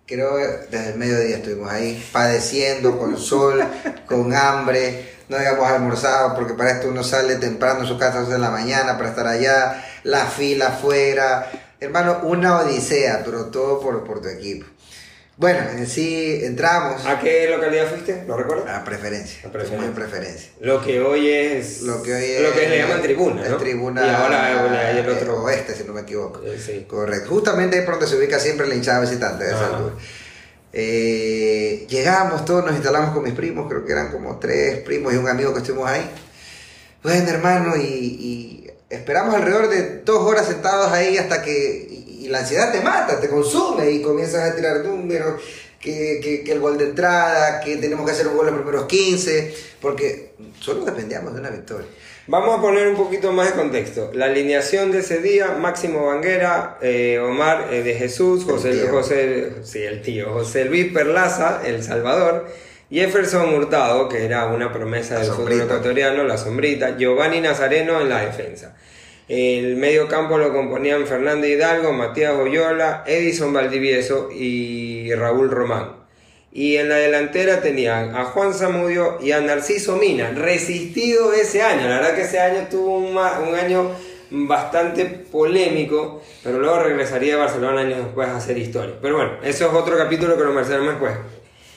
Creo 0.09 0.37
que 0.39 0.47
desde 0.71 0.93
el 0.93 0.99
mediodía 0.99 1.37
estuvimos 1.37 1.71
ahí 1.71 2.03
padeciendo 2.11 2.99
con 2.99 3.19
sol, 3.19 3.63
con 4.07 4.35
hambre. 4.35 5.17
No 5.29 5.37
habíamos 5.37 5.69
almorzado 5.69 6.35
porque 6.35 6.55
para 6.55 6.71
esto 6.71 6.89
uno 6.89 7.05
sale 7.05 7.37
temprano 7.37 7.83
de 7.83 7.89
su 7.89 7.99
casa 7.99 8.13
a 8.13 8.21
las 8.21 8.31
2 8.31 8.33
de 8.33 8.39
la 8.39 8.51
mañana 8.51 8.97
para 8.97 9.11
estar 9.11 9.27
allá. 9.27 9.85
La 10.05 10.25
fila 10.25 10.69
afuera. 10.69 11.51
Hermano, 11.79 12.21
una 12.23 12.57
odisea, 12.57 13.21
pero 13.23 13.51
todo 13.51 13.81
por, 13.83 14.03
por 14.05 14.23
tu 14.23 14.29
equipo. 14.29 14.65
Bueno, 15.39 15.61
en 15.71 15.87
sí 15.87 16.41
entramos 16.43 17.07
¿A 17.07 17.21
qué 17.21 17.49
localidad 17.49 17.89
fuiste? 17.89 18.25
¿Lo 18.27 18.37
recuerdas? 18.37 18.77
a 18.77 18.83
preferencia. 18.83 19.49
A 19.49 19.53
preferencia. 19.53 20.51
Lo 20.61 20.83
que 20.83 21.01
hoy 21.01 21.29
es. 21.31 21.83
Lo 21.83 22.03
que 22.03 22.13
hoy 22.13 22.25
es. 22.25 22.43
Lo 22.43 22.53
que 22.53 22.69
le 22.69 22.79
llaman 22.79 23.01
tribuna, 23.03 23.45
es 23.45 23.51
¿no? 23.51 23.57
tribuna. 23.57 24.05
Y 24.05 24.09
ahora 24.11 24.89
hay 24.89 24.99
el 24.99 25.09
otro. 25.09 25.41
oeste, 25.45 25.77
si 25.77 25.85
no 25.85 25.93
me 25.93 26.01
equivoco. 26.01 26.43
Eh, 26.45 26.59
sí. 26.59 26.87
Correcto. 26.89 27.29
Justamente 27.31 27.79
ahí 27.79 27.85
por 27.85 27.95
donde 27.95 28.09
se 28.09 28.17
ubica 28.17 28.41
siempre 28.41 28.67
la 28.67 28.75
hinchada 28.75 29.01
visitante 29.01 29.45
de 29.45 29.51
esa. 29.51 29.79
Eh, 30.73 31.87
llegamos 31.89 32.45
todos, 32.45 32.65
nos 32.65 32.75
instalamos 32.75 33.15
con 33.15 33.23
mis 33.23 33.35
primos, 33.35 33.69
creo 33.69 33.85
que 33.85 33.93
eran 33.93 34.11
como 34.11 34.41
tres 34.41 34.81
primos 34.81 35.15
y 35.15 35.17
un 35.19 35.29
amigo 35.29 35.53
que 35.53 35.61
estuvimos 35.61 35.89
ahí. 35.89 36.11
Bueno, 37.05 37.31
hermano, 37.31 37.77
y, 37.77 37.81
y 37.81 38.71
esperamos 38.91 39.37
alrededor 39.37 39.69
de 39.69 40.01
dos 40.01 40.19
horas 40.25 40.47
sentados 40.49 40.91
ahí 40.93 41.17
hasta 41.17 41.43
que. 41.43 42.08
Y, 42.29 42.31
la 42.31 42.41
ansiedad 42.41 42.71
te 42.73 42.81
mata, 42.81 43.21
te 43.21 43.29
consume 43.29 43.91
y 43.91 44.03
comienzas 44.03 44.53
a 44.53 44.55
tirar 44.55 44.85
números. 44.85 45.41
Que, 45.81 46.19
que, 46.21 46.43
que 46.43 46.53
el 46.53 46.59
gol 46.59 46.77
de 46.77 46.87
entrada, 46.87 47.61
que 47.61 47.77
tenemos 47.77 48.05
que 48.05 48.11
hacer 48.11 48.27
un 48.27 48.37
gol 48.37 48.49
en 48.49 48.55
los 48.55 48.63
primeros 48.63 48.89
15, 48.89 49.55
porque 49.81 50.33
solo 50.59 50.85
dependíamos 50.85 51.33
de 51.33 51.39
una 51.39 51.51
victoria. 51.51 51.87
Vamos 52.31 52.59
a 52.59 52.61
poner 52.61 52.89
un 52.89 52.95
poquito 52.95 53.33
más 53.33 53.47
de 53.47 53.53
contexto. 53.55 54.11
La 54.13 54.27
alineación 54.27 54.93
de 54.93 54.99
ese 54.99 55.23
día: 55.23 55.53
Máximo 55.53 56.07
Banguera, 56.07 56.77
eh, 56.83 57.19
Omar 57.19 57.69
eh, 57.73 57.83
de 57.83 57.95
Jesús, 57.95 58.45
El 58.45 58.51
José, 58.51 58.73
tío. 58.73 58.91
José, 58.91 59.53
sí, 59.63 59.79
el 59.83 60.03
tío, 60.03 60.31
José 60.35 60.67
Luis 60.67 60.93
Perlaza, 60.93 61.63
El 61.65 61.83
Salvador, 61.83 62.47
Jefferson 62.91 63.55
Hurtado, 63.55 64.11
que 64.11 64.27
era 64.27 64.47
una 64.49 64.71
promesa 64.75 65.15
La 65.15 65.21
del 65.21 65.31
fútbol 65.31 65.53
sombrita. 65.53 65.65
ecuatoriano, 65.65 66.25
la 66.25 66.37
sombrita, 66.37 66.99
Giovanni 66.99 67.41
Nazareno 67.41 67.99
en 68.03 68.11
la 68.11 68.21
defensa. 68.21 68.77
El 69.29 69.77
medio 69.77 70.09
campo 70.09 70.39
lo 70.39 70.55
componían 70.55 71.07
Fernando 71.07 71.47
Hidalgo, 71.47 71.93
Matías 71.93 72.33
Oyola, 72.33 73.05
Edison 73.07 73.53
Valdivieso 73.53 74.31
y 74.33 75.13
Raúl 75.15 75.51
Román. 75.51 75.97
Y 76.51 76.77
en 76.77 76.89
la 76.89 76.97
delantera 76.97 77.61
tenían 77.61 78.17
a 78.17 78.25
Juan 78.25 78.55
Zamudio 78.55 79.19
y 79.21 79.33
a 79.33 79.41
Narciso 79.43 79.97
Mina, 79.97 80.31
resistido 80.31 81.35
ese 81.35 81.61
año. 81.61 81.87
La 81.87 81.97
verdad 81.97 82.15
que 82.15 82.23
ese 82.23 82.41
año 82.41 82.69
tuvo 82.71 82.97
un, 82.97 83.19
año 83.55 83.91
bastante 84.31 85.05
polémico, 85.05 86.23
pero 86.43 86.59
luego 86.59 86.79
regresaría 86.79 87.35
a 87.35 87.39
Barcelona 87.39 87.83
años 87.83 87.99
después 87.99 88.29
a 88.29 88.39
hacer 88.39 88.57
historia. 88.57 88.95
Pero 89.03 89.17
bueno, 89.17 89.33
eso 89.43 89.67
es 89.67 89.75
otro 89.75 89.99
capítulo 89.99 90.39
que 90.39 90.41
lo 90.41 90.47
conversaremos 90.47 90.89
después. 90.93 91.13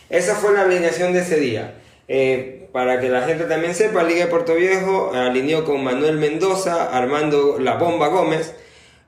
Esa 0.10 0.36
fue 0.36 0.54
la 0.54 0.62
alineación 0.62 1.12
de 1.12 1.20
ese 1.20 1.38
día. 1.38 1.76
Eh, 2.08 2.61
para 2.72 3.00
que 3.00 3.10
la 3.10 3.24
gente 3.24 3.46
también 3.46 3.76
sepa, 3.76 4.04
Liga 4.04 4.26
de 4.26 4.32
Puerto 4.32 4.56
Viejo 4.56 5.12
alineó 5.14 5.66
con 5.66 5.84
Manuel 5.84 6.18
Mendoza, 6.18 6.96
Armando 6.98 7.58
La 7.60 7.76
Bomba 7.76 8.08
Gómez, 8.08 8.54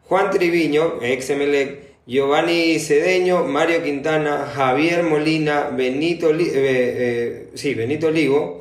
Juan 0.04 0.32
Triviño, 0.32 1.00
ex 1.02 1.30
Emelec, 1.30 1.94
Giovanni 2.06 2.78
Cedeño, 2.80 3.46
Mario 3.46 3.82
Quintana, 3.82 4.52
Javier 4.54 5.04
Molina, 5.04 5.70
Benito, 5.70 6.32
eh, 6.32 6.52
eh, 6.54 7.50
sí, 7.54 7.74
Benito 7.74 8.12
Ligo, 8.12 8.60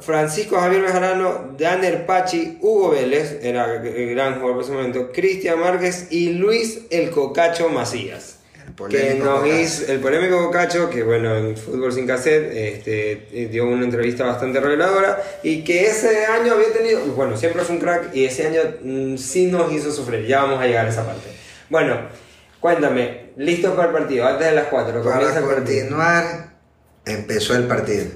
Francisco 0.00 0.56
Javier 0.56 0.82
Bejarano, 0.82 1.54
Daner 1.56 2.04
Pachi, 2.04 2.58
Hugo 2.60 2.90
Vélez, 2.90 3.38
era 3.42 3.76
el 3.76 4.10
gran 4.10 4.34
jugador 4.34 4.56
por 4.56 4.64
ese 4.64 4.72
momento, 4.72 5.12
Cristian 5.12 5.60
Márquez 5.60 6.08
y 6.10 6.30
Luis 6.30 6.86
El 6.90 7.10
Cocacho 7.10 7.68
Macías. 7.68 8.37
Que 8.86 9.14
nos 9.14 9.44
hizo, 9.44 9.90
el 9.90 9.98
polémico 9.98 10.38
Cocacho, 10.46 10.88
que 10.88 11.02
bueno, 11.02 11.36
en 11.36 11.56
Fútbol 11.56 11.92
Sin 11.92 12.06
Cassette 12.06 12.52
este, 12.52 13.48
dio 13.50 13.66
una 13.66 13.84
entrevista 13.84 14.24
bastante 14.24 14.60
reveladora 14.60 15.20
y 15.42 15.64
que 15.64 15.86
ese 15.86 16.26
año 16.26 16.52
había 16.52 16.72
tenido, 16.72 17.00
bueno, 17.16 17.36
siempre 17.36 17.62
fue 17.62 17.74
un 17.74 17.80
crack 17.80 18.14
y 18.14 18.24
ese 18.24 18.46
año 18.46 18.60
mm, 18.82 19.16
sí 19.16 19.46
nos 19.46 19.72
hizo 19.72 19.90
sufrir, 19.90 20.26
ya 20.26 20.42
vamos 20.42 20.60
a 20.60 20.66
llegar 20.66 20.86
a 20.86 20.90
esa 20.90 21.04
parte. 21.04 21.28
Bueno, 21.68 21.96
cuéntame, 22.60 23.30
listos 23.36 23.74
para 23.74 23.88
el 23.88 23.94
partido, 23.94 24.26
antes 24.26 24.46
de 24.46 24.54
las 24.54 24.66
4, 24.68 25.02
Para 25.02 25.14
comienza 25.16 25.38
el 25.40 25.44
partido. 25.44 25.80
continuar, 25.80 26.54
empezó 27.04 27.56
el 27.56 27.64
partido. 27.64 28.06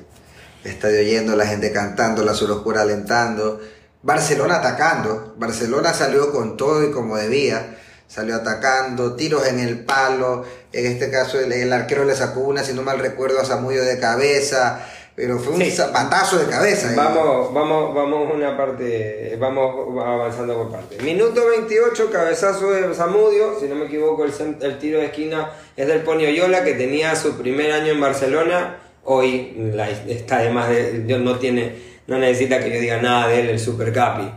estadio 0.63 1.03
yendo, 1.03 1.35
la 1.35 1.47
gente 1.47 1.73
cantando, 1.73 2.23
la 2.23 2.33
azul 2.33 2.53
oscura 2.53 2.83
alentando. 2.83 3.61
Barcelona 4.03 4.57
atacando. 4.57 5.35
Barcelona 5.39 5.93
salió 5.93 6.33
con 6.33 6.57
todo 6.57 6.85
y 6.85 6.93
como 6.93 7.17
debía. 7.17 7.79
Salió 8.13 8.37
atacando, 8.37 9.15
tiros 9.17 9.47
en 9.47 9.59
el 9.61 9.85
palo. 9.85 10.45
En 10.73 10.87
este 10.87 11.11
caso, 11.11 11.41
el, 11.41 11.51
el 11.53 11.73
arquero 11.73 12.05
le 12.05 12.15
sacó 12.15 12.41
una, 12.41 12.63
si 12.63 12.75
no 12.75 12.83
mal 12.83 12.99
recuerdo, 12.99 13.41
a 13.41 13.45
Zamudio 13.45 13.83
de 13.85 13.99
cabeza. 13.99 14.85
Pero 15.15 15.39
fue 15.39 15.53
un 15.55 15.61
Sí. 15.63 15.71
zapatazo 15.71 16.39
de 16.39 16.47
cabeza. 16.47 16.91
¿eh? 16.93 16.95
Vamos, 16.97 17.53
vamos, 17.53 17.95
vamos 17.95 18.35
una 18.35 18.57
parte, 18.57 19.37
vamos 19.39 19.75
avanzando 20.07 20.55
por 20.57 20.73
parte. 20.73 20.99
Minuto 21.03 21.47
28, 21.49 22.11
cabezazo 22.11 22.71
de 22.71 22.95
Zamudio, 22.95 23.59
si 23.61 23.67
no 23.67 23.75
me 23.77 23.87
equivoco, 23.87 24.25
el, 24.25 24.33
el 24.61 24.79
tiro 24.79 24.99
de 25.01 25.07
esquina 25.07 25.51
es 25.77 25.87
del 25.87 26.01
Poni 26.03 26.25
Oyola, 26.27 26.65
que 26.65 26.73
tenía 26.75 27.15
su 27.15 27.37
primer 27.37 27.73
año 27.73 27.93
en 27.93 28.01
Barcelona, 28.01 28.79
hoy 29.05 29.55
la- 29.75 29.91
está 29.91 30.37
además 30.39 30.69
de, 30.71 30.93
no 31.19 31.39
tiene, 31.39 31.77
no 32.07 32.19
necesita 32.19 32.59
que 32.61 32.71
yo 32.73 32.81
diga 32.81 33.01
nada 33.03 33.29
de 33.29 33.41
él, 33.41 33.51
el 33.51 33.59
Super 33.59 33.93
Capi. 33.93 34.31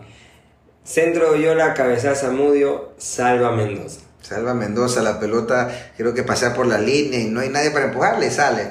Centro 0.86 1.32
de 1.34 1.39
Oyola, 1.39 1.74
cabezazo 1.74 2.27
Zamudio, 2.27 2.92
salva 2.98 3.51
Mendoza. 3.51 4.00
Salva 4.22 4.54
Mendoza, 4.54 5.01
la 5.01 5.20
pelota 5.20 5.70
creo 5.98 6.13
que 6.13 6.24
pasa 6.24 6.54
por 6.54 6.65
la 6.68 6.77
línea 6.80 7.20
y 7.20 7.25
no 7.25 7.42
hay 7.42 7.50
nadie 7.50 7.72
para 7.72 7.86
empujarle, 7.86 8.32
sale. 8.32 8.68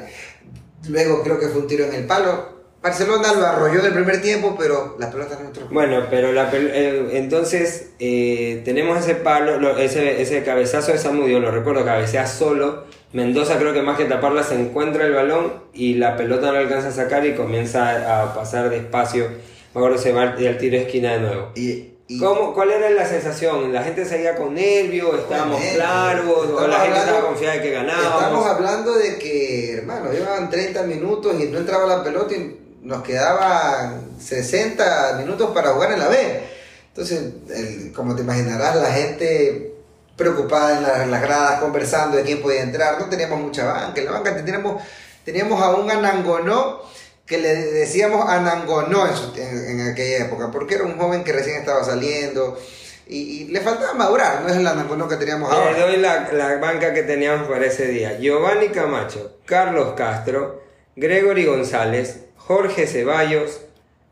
Luego 0.89 1.23
creo 1.23 1.39
que 1.39 1.49
fue 1.49 1.61
un 1.63 1.67
tiro 1.67 1.85
en 1.85 1.95
el 1.95 2.07
palo. 2.07 2.55
Barcelona 2.83 3.33
lo 3.33 3.47
arrolló 3.47 3.81
del 3.83 3.95
primer 3.95 4.21
tiempo, 4.21 4.57
pero 4.59 4.97
la 4.99 5.11
pelota 5.11 5.39
no 5.41 5.47
entró. 5.47 5.67
Bueno, 5.71 6.05
pero 6.11 6.33
la 6.33 6.51
eh, 6.53 7.11
entonces 7.15 7.91
eh, 7.99 8.61
tenemos 8.65 8.99
ese 8.99 9.15
palo, 9.15 9.59
lo- 9.59 9.79
ese, 9.79 10.21
ese 10.21 10.43
cabezazo 10.45 10.93
de 10.93 10.99
Samudio, 10.99 11.41
lo 11.41 11.51
recuerdo, 11.51 11.85
cabecea 11.85 12.27
solo. 12.27 12.85
Mendoza 13.15 13.59
creo 13.59 13.73
que 13.73 13.81
más 13.81 13.97
que 13.97 14.05
taparla 14.05 14.43
se 14.43 14.55
encuentra 14.61 15.07
el 15.07 15.15
balón 15.15 15.53
y 15.73 15.95
la 15.95 16.17
pelota 16.17 16.53
no 16.53 16.59
alcanza 16.59 16.89
a 16.89 16.93
sacar 16.93 17.25
y 17.25 17.35
comienza 17.35 18.23
a 18.23 18.35
pasar 18.35 18.69
despacio. 18.69 19.29
Me 19.75 19.81
acuerdo 19.81 19.97
se 19.99 20.13
va 20.13 20.23
al 20.23 20.47
al 20.47 20.59
tiro 20.59 20.77
de 20.77 20.83
esquina 20.83 21.13
de 21.15 21.21
nuevo. 21.21 21.53
Y, 21.57 21.94
y- 22.07 22.19
¿Cómo, 22.21 22.53
¿Cuál 22.53 22.71
era 22.71 22.91
la 22.91 23.07
sensación? 23.07 23.73
¿La 23.73 23.83
gente 23.83 24.05
seguía 24.05 24.35
con 24.37 24.55
nervios? 24.55 25.19
¿Estábamos 25.19 25.61
claros? 25.75 26.27
¿O 26.27 26.45
Estamos 26.45 26.69
la 26.69 26.77
gente 26.81 26.83
hablando- 26.89 26.99
estaba 27.01 27.27
confiada 27.29 27.55
de 27.55 27.63
que 27.63 27.71
ganábamos? 27.71 28.13
Estamos 28.23 28.47
hablando 28.47 28.95
de 28.95 29.19
que, 29.19 29.73
hermano, 29.79 30.13
llevaban 30.13 30.51
30 30.51 30.83
minutos 30.83 31.35
y 31.41 31.45
no 31.47 31.59
entraba 31.59 31.87
la 31.87 32.05
pelota 32.05 32.35
y 32.35 32.61
nos 32.83 33.03
quedaban 33.03 34.19
60 34.21 35.15
minutos 35.19 35.51
para 35.55 35.71
jugar 35.71 35.93
en 35.93 35.99
la 36.01 36.09
B. 36.09 36.43
Entonces, 36.89 37.23
el- 37.55 37.93
como 37.93 38.15
te 38.15 38.23
imaginarás, 38.23 38.77
la 38.77 38.93
gente 38.93 39.73
preocupada 40.17 40.77
en, 40.77 40.83
la- 40.83 41.03
en 41.05 41.11
las 41.11 41.23
gradas, 41.23 41.61
conversando 41.61 42.17
de 42.19 42.23
quién 42.23 42.41
podía 42.43 42.63
entrar. 42.63 43.01
No 43.01 43.07
teníamos 43.09 43.41
mucha 43.41 43.65
banca. 43.65 43.99
En 44.01 44.05
la 44.07 44.13
banca 44.13 44.37
teníamos, 44.37 44.83
teníamos 45.25 45.61
a 45.61 45.71
un 45.75 45.91
Anangonó 45.91 46.83
que 47.27 47.39
le 47.39 47.55
decíamos 47.55 48.29
Anangonó 48.29 49.07
en, 49.07 49.15
su- 49.17 49.33
en, 49.37 49.81
en 49.81 49.89
aquella 49.93 50.27
época, 50.27 50.51
porque 50.51 50.75
era 50.75 50.85
un 50.85 50.99
joven 50.99 51.25
que 51.25 51.33
recién 51.33 51.57
estaba 51.57 51.83
saliendo 51.85 52.59
y, 53.07 53.17
y 53.17 53.45
le 53.49 53.61
faltaba 53.61 53.95
madurar. 53.95 54.43
No 54.43 54.49
es 54.49 54.57
el 54.57 54.67
Anangonó 54.67 55.09
que 55.09 55.17
teníamos 55.17 55.51
ahora. 55.53 55.73
Le 55.73 55.81
doy 55.81 55.97
la, 55.99 56.29
la 56.33 56.57
banca 56.57 56.93
que 56.93 57.03
teníamos 57.03 57.49
para 57.49 57.67
ese 57.67 57.87
día. 57.89 58.19
Giovanni 58.19 58.69
Camacho, 58.69 59.39
Carlos 59.47 59.95
Castro, 59.97 60.63
Gregory 60.97 61.47
González, 61.47 62.21
Jorge 62.37 62.87
Ceballos, 62.87 63.63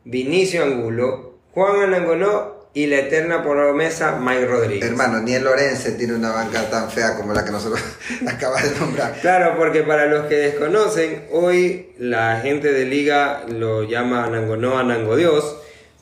Vinicio 0.05 0.63
Angulo, 0.65 1.35
Juan 1.55 1.83
Anangonó 1.83 2.52
y 2.75 2.87
la 2.87 3.01
eterna 3.01 3.43
promesa 3.43 4.19
Mike 4.21 4.47
Rodríguez. 4.47 4.85
Hermano, 4.85 5.21
ni 5.21 5.35
el 5.35 5.45
Lorense 5.45 5.93
tiene 5.93 6.15
una 6.15 6.33
banca 6.33 6.71
tan 6.71 6.91
fea 6.91 7.17
como 7.17 7.35
la 7.35 7.45
que 7.45 7.51
nosotros 7.51 7.83
acabas 8.27 8.71
de 8.71 8.79
nombrar. 8.81 9.15
Claro, 9.21 9.57
porque 9.59 9.83
para 9.83 10.07
los 10.07 10.27
que 10.27 10.37
desconocen, 10.37 11.27
hoy 11.31 11.93
la 11.99 12.41
gente 12.41 12.73
de 12.73 12.87
liga 12.87 13.45
lo 13.49 13.83
llama 13.83 14.25
Anangonó 14.25 14.79
Anango 14.79 15.17
Dios, 15.17 15.57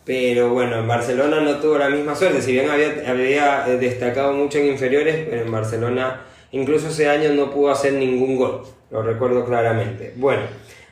pero 0.04 0.50
bueno, 0.50 0.78
en 0.78 0.86
Barcelona 0.86 1.40
no 1.40 1.56
tuvo 1.58 1.78
la 1.78 1.90
misma 1.90 2.14
suerte, 2.14 2.40
si 2.40 2.52
bien 2.52 2.70
había, 2.70 3.04
había 3.08 3.68
eh, 3.68 3.76
destacado 3.78 4.32
mucho 4.32 4.58
en 4.58 4.66
inferiores, 4.66 5.26
pero 5.28 5.42
en 5.42 5.50
Barcelona 5.50 6.26
incluso 6.52 6.88
ese 6.88 7.08
año 7.08 7.32
no 7.34 7.50
pudo 7.50 7.70
hacer 7.70 7.94
ningún 7.94 8.36
gol, 8.36 8.62
lo 8.90 9.02
recuerdo 9.02 9.44
claramente. 9.44 10.12
Bueno, 10.16 10.42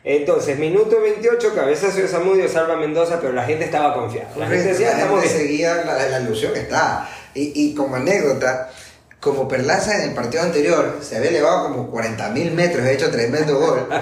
entonces, 0.04 0.58
minuto 0.58 1.00
28, 1.00 1.54
cabezazo 1.54 1.98
de 1.98 2.08
Zamudio, 2.08 2.48
salva 2.48 2.76
Mendoza, 2.76 3.20
pero 3.20 3.32
la 3.32 3.44
gente 3.44 3.64
estaba 3.64 3.94
confiada. 3.94 4.30
La 4.36 4.46
gente 4.46 4.68
decía, 4.68 4.92
estamos 4.92 5.24
seguía, 5.24 5.84
la, 5.84 6.08
la 6.08 6.20
ilusión 6.20 6.56
está. 6.56 7.08
Y, 7.34 7.52
y 7.54 7.74
como 7.74 7.96
anécdota, 7.96 8.70
como 9.20 9.48
Perlaza 9.48 9.96
en 9.96 10.10
el 10.10 10.14
partido 10.14 10.42
anterior 10.42 10.98
se 11.02 11.16
había 11.16 11.30
elevado 11.30 11.64
como 11.64 11.90
40 11.90 12.28
mil 12.30 12.52
metros, 12.52 12.84
ha 12.84 12.92
hecho 12.92 13.10
tremendo 13.10 13.58
gol. 13.58 13.88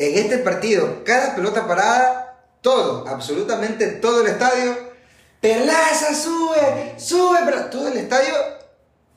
En 0.00 0.16
este 0.16 0.38
partido, 0.38 1.02
cada 1.04 1.34
pelota 1.34 1.66
parada, 1.66 2.38
todo, 2.60 3.04
absolutamente 3.08 3.88
todo 3.88 4.20
el 4.20 4.28
estadio, 4.28 4.76
Perlaza 5.40 6.14
sube, 6.14 6.94
sube, 6.96 7.40
pero 7.44 7.64
todo 7.64 7.88
el 7.88 7.98
estadio 7.98 8.32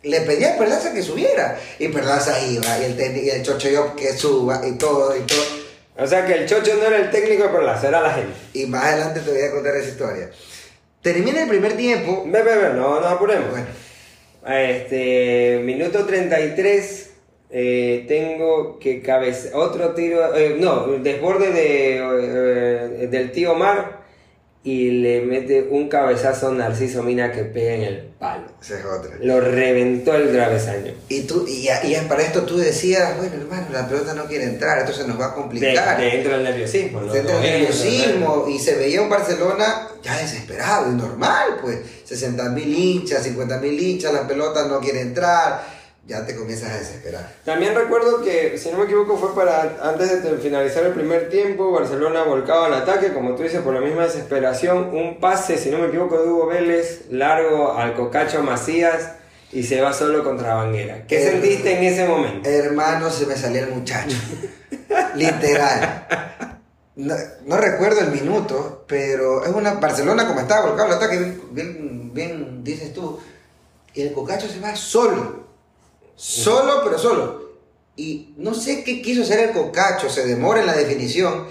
le 0.01 0.21
pedía 0.21 0.55
a 0.55 0.57
Perlaza 0.57 0.91
que 0.91 1.03
subiera. 1.03 1.55
Y 1.77 1.87
Perlaza 1.89 2.41
iba, 2.41 2.79
y 2.79 2.85
el, 2.85 3.17
y 3.17 3.29
el 3.29 3.43
Chocho 3.43 3.95
que 3.95 4.17
suba, 4.17 4.61
y 4.67 4.71
todo, 4.71 5.15
y 5.15 5.21
todo. 5.21 5.60
O 6.01 6.07
sea 6.07 6.25
que 6.25 6.33
el 6.33 6.47
chocho 6.47 6.75
no 6.75 6.83
era 6.83 6.97
el 6.97 7.11
técnico 7.11 7.43
de 7.43 7.49
Perlaza, 7.49 7.89
era 7.89 8.01
la 8.01 8.13
gente. 8.13 8.33
Y 8.53 8.65
más 8.65 8.83
adelante 8.85 9.19
te 9.19 9.31
voy 9.31 9.41
a 9.41 9.51
contar 9.51 9.75
esa 9.75 9.89
historia. 9.89 10.29
Termina 11.01 11.43
el 11.43 11.49
primer 11.49 11.73
tiempo. 11.73 12.23
Ve, 12.25 12.41
ve, 12.41 12.57
ve, 12.57 12.73
no, 12.73 12.99
no 12.99 13.07
apuremos. 13.07 13.51
Bueno, 13.51 13.67
Este, 14.47 15.61
minuto 15.63 16.05
33, 16.05 17.11
eh, 17.51 18.05
tengo 18.07 18.79
que 18.79 19.01
cabeza 19.01 19.55
otro 19.55 19.93
tiro, 19.93 20.35
eh, 20.35 20.55
no, 20.57 20.87
desborde 20.99 21.51
de, 21.51 21.97
eh, 23.03 23.07
del 23.07 23.31
tío 23.31 23.53
Mar 23.53 24.00
y 24.63 24.91
le 24.91 25.21
mete 25.21 25.67
un 25.71 25.89
cabezazo 25.89 26.49
a 26.49 26.51
Narciso 26.51 27.01
Mina 27.01 27.31
que 27.31 27.43
pega 27.45 27.73
en 27.73 27.81
el 27.81 27.97
palo. 28.19 28.43
esa 28.61 28.77
es 28.77 28.85
otra. 28.85 29.15
Lo 29.19 29.41
reventó 29.41 30.13
el 30.13 30.31
travesaño. 30.31 30.93
Y, 31.09 31.21
tú, 31.21 31.47
y, 31.47 31.67
y 31.67 31.95
para 32.07 32.21
esto 32.21 32.43
tú 32.43 32.57
decías, 32.57 33.17
bueno 33.17 33.33
hermano, 33.35 33.67
la 33.71 33.87
pelota 33.87 34.13
no 34.13 34.25
quiere 34.25 34.43
entrar, 34.43 34.77
esto 34.77 34.93
se 34.93 35.07
nos 35.07 35.19
va 35.19 35.27
a 35.27 35.33
complicar. 35.33 35.99
de 35.99 36.15
entra 36.17 36.35
el 36.35 36.43
nerviosismo, 36.43 37.01
¿no? 37.01 37.11
Se 37.11 37.19
entra 37.19 37.37
el 37.37 37.41
nerviosismo 37.41 38.45
y 38.47 38.59
se 38.59 38.75
veía 38.75 39.01
un 39.01 39.09
Barcelona 39.09 39.87
ya 40.03 40.17
desesperado 40.17 40.91
y 40.91 40.95
normal, 40.95 41.57
pues 41.61 41.79
60 42.05 42.49
mil 42.49 42.71
hinchas, 42.71 43.23
50 43.23 43.57
mil 43.57 43.79
hinchas, 43.79 44.13
la 44.13 44.27
pelota 44.27 44.67
no 44.67 44.79
quiere 44.79 45.01
entrar, 45.01 45.80
ya 46.07 46.25
te 46.25 46.35
comienzas 46.35 46.71
a 46.71 46.77
desesperar. 46.79 47.35
También 47.45 47.75
recuerdo 47.75 48.21
que, 48.21 48.57
si 48.57 48.71
no 48.71 48.79
me 48.79 48.85
equivoco, 48.85 49.17
fue 49.17 49.35
para 49.35 49.77
antes 49.83 50.23
de 50.23 50.37
finalizar 50.37 50.83
el 50.83 50.93
primer 50.93 51.29
tiempo, 51.29 51.71
Barcelona 51.71 52.23
volcaba 52.23 52.65
al 52.65 52.73
ataque, 52.73 53.13
como 53.13 53.35
tú 53.35 53.43
dices, 53.43 53.61
por 53.61 53.73
la 53.73 53.81
misma 53.81 54.03
desesperación, 54.03 54.95
un 54.95 55.19
pase, 55.19 55.57
si 55.57 55.69
no 55.69 55.77
me 55.77 55.87
equivoco, 55.87 56.21
de 56.21 56.29
Hugo 56.29 56.47
Vélez, 56.47 57.05
largo 57.11 57.73
al 57.73 57.95
Cocacho 57.95 58.41
Macías 58.41 59.11
y 59.51 59.63
se 59.63 59.81
va 59.81 59.93
solo 59.93 60.23
contra 60.23 60.55
Banguera. 60.55 61.05
¿Qué 61.07 61.23
sentiste 61.23 61.77
en 61.77 61.83
ese 61.83 62.07
momento? 62.07 62.49
Hermano, 62.49 63.09
se 63.09 63.25
me 63.25 63.35
salía 63.35 63.61
el 63.61 63.71
muchacho. 63.71 64.17
Literal. 65.15 66.07
No, 66.95 67.15
no 67.45 67.57
recuerdo 67.57 68.01
el 68.01 68.11
minuto, 68.11 68.85
pero 68.87 69.45
es 69.45 69.51
una 69.51 69.75
Barcelona 69.75 70.27
como 70.27 70.39
estaba 70.39 70.67
volcado 70.67 70.89
el 70.89 70.95
ataque, 70.95 71.17
bien, 71.17 71.41
bien, 71.51 72.13
bien 72.13 72.63
dices 72.63 72.93
tú. 72.93 73.19
Y 73.93 74.01
el 74.01 74.13
Cocacho 74.13 74.47
se 74.47 74.59
va 74.59 74.75
solo. 74.75 75.40
Solo, 76.21 76.81
pero 76.83 76.99
solo. 76.99 77.49
Y 77.95 78.35
no 78.37 78.53
sé 78.53 78.83
qué 78.83 79.01
quiso 79.01 79.23
hacer 79.23 79.39
el 79.39 79.51
Cocacho, 79.53 80.07
se 80.07 80.23
demora 80.23 80.59
en 80.59 80.67
la 80.67 80.75
definición. 80.75 81.47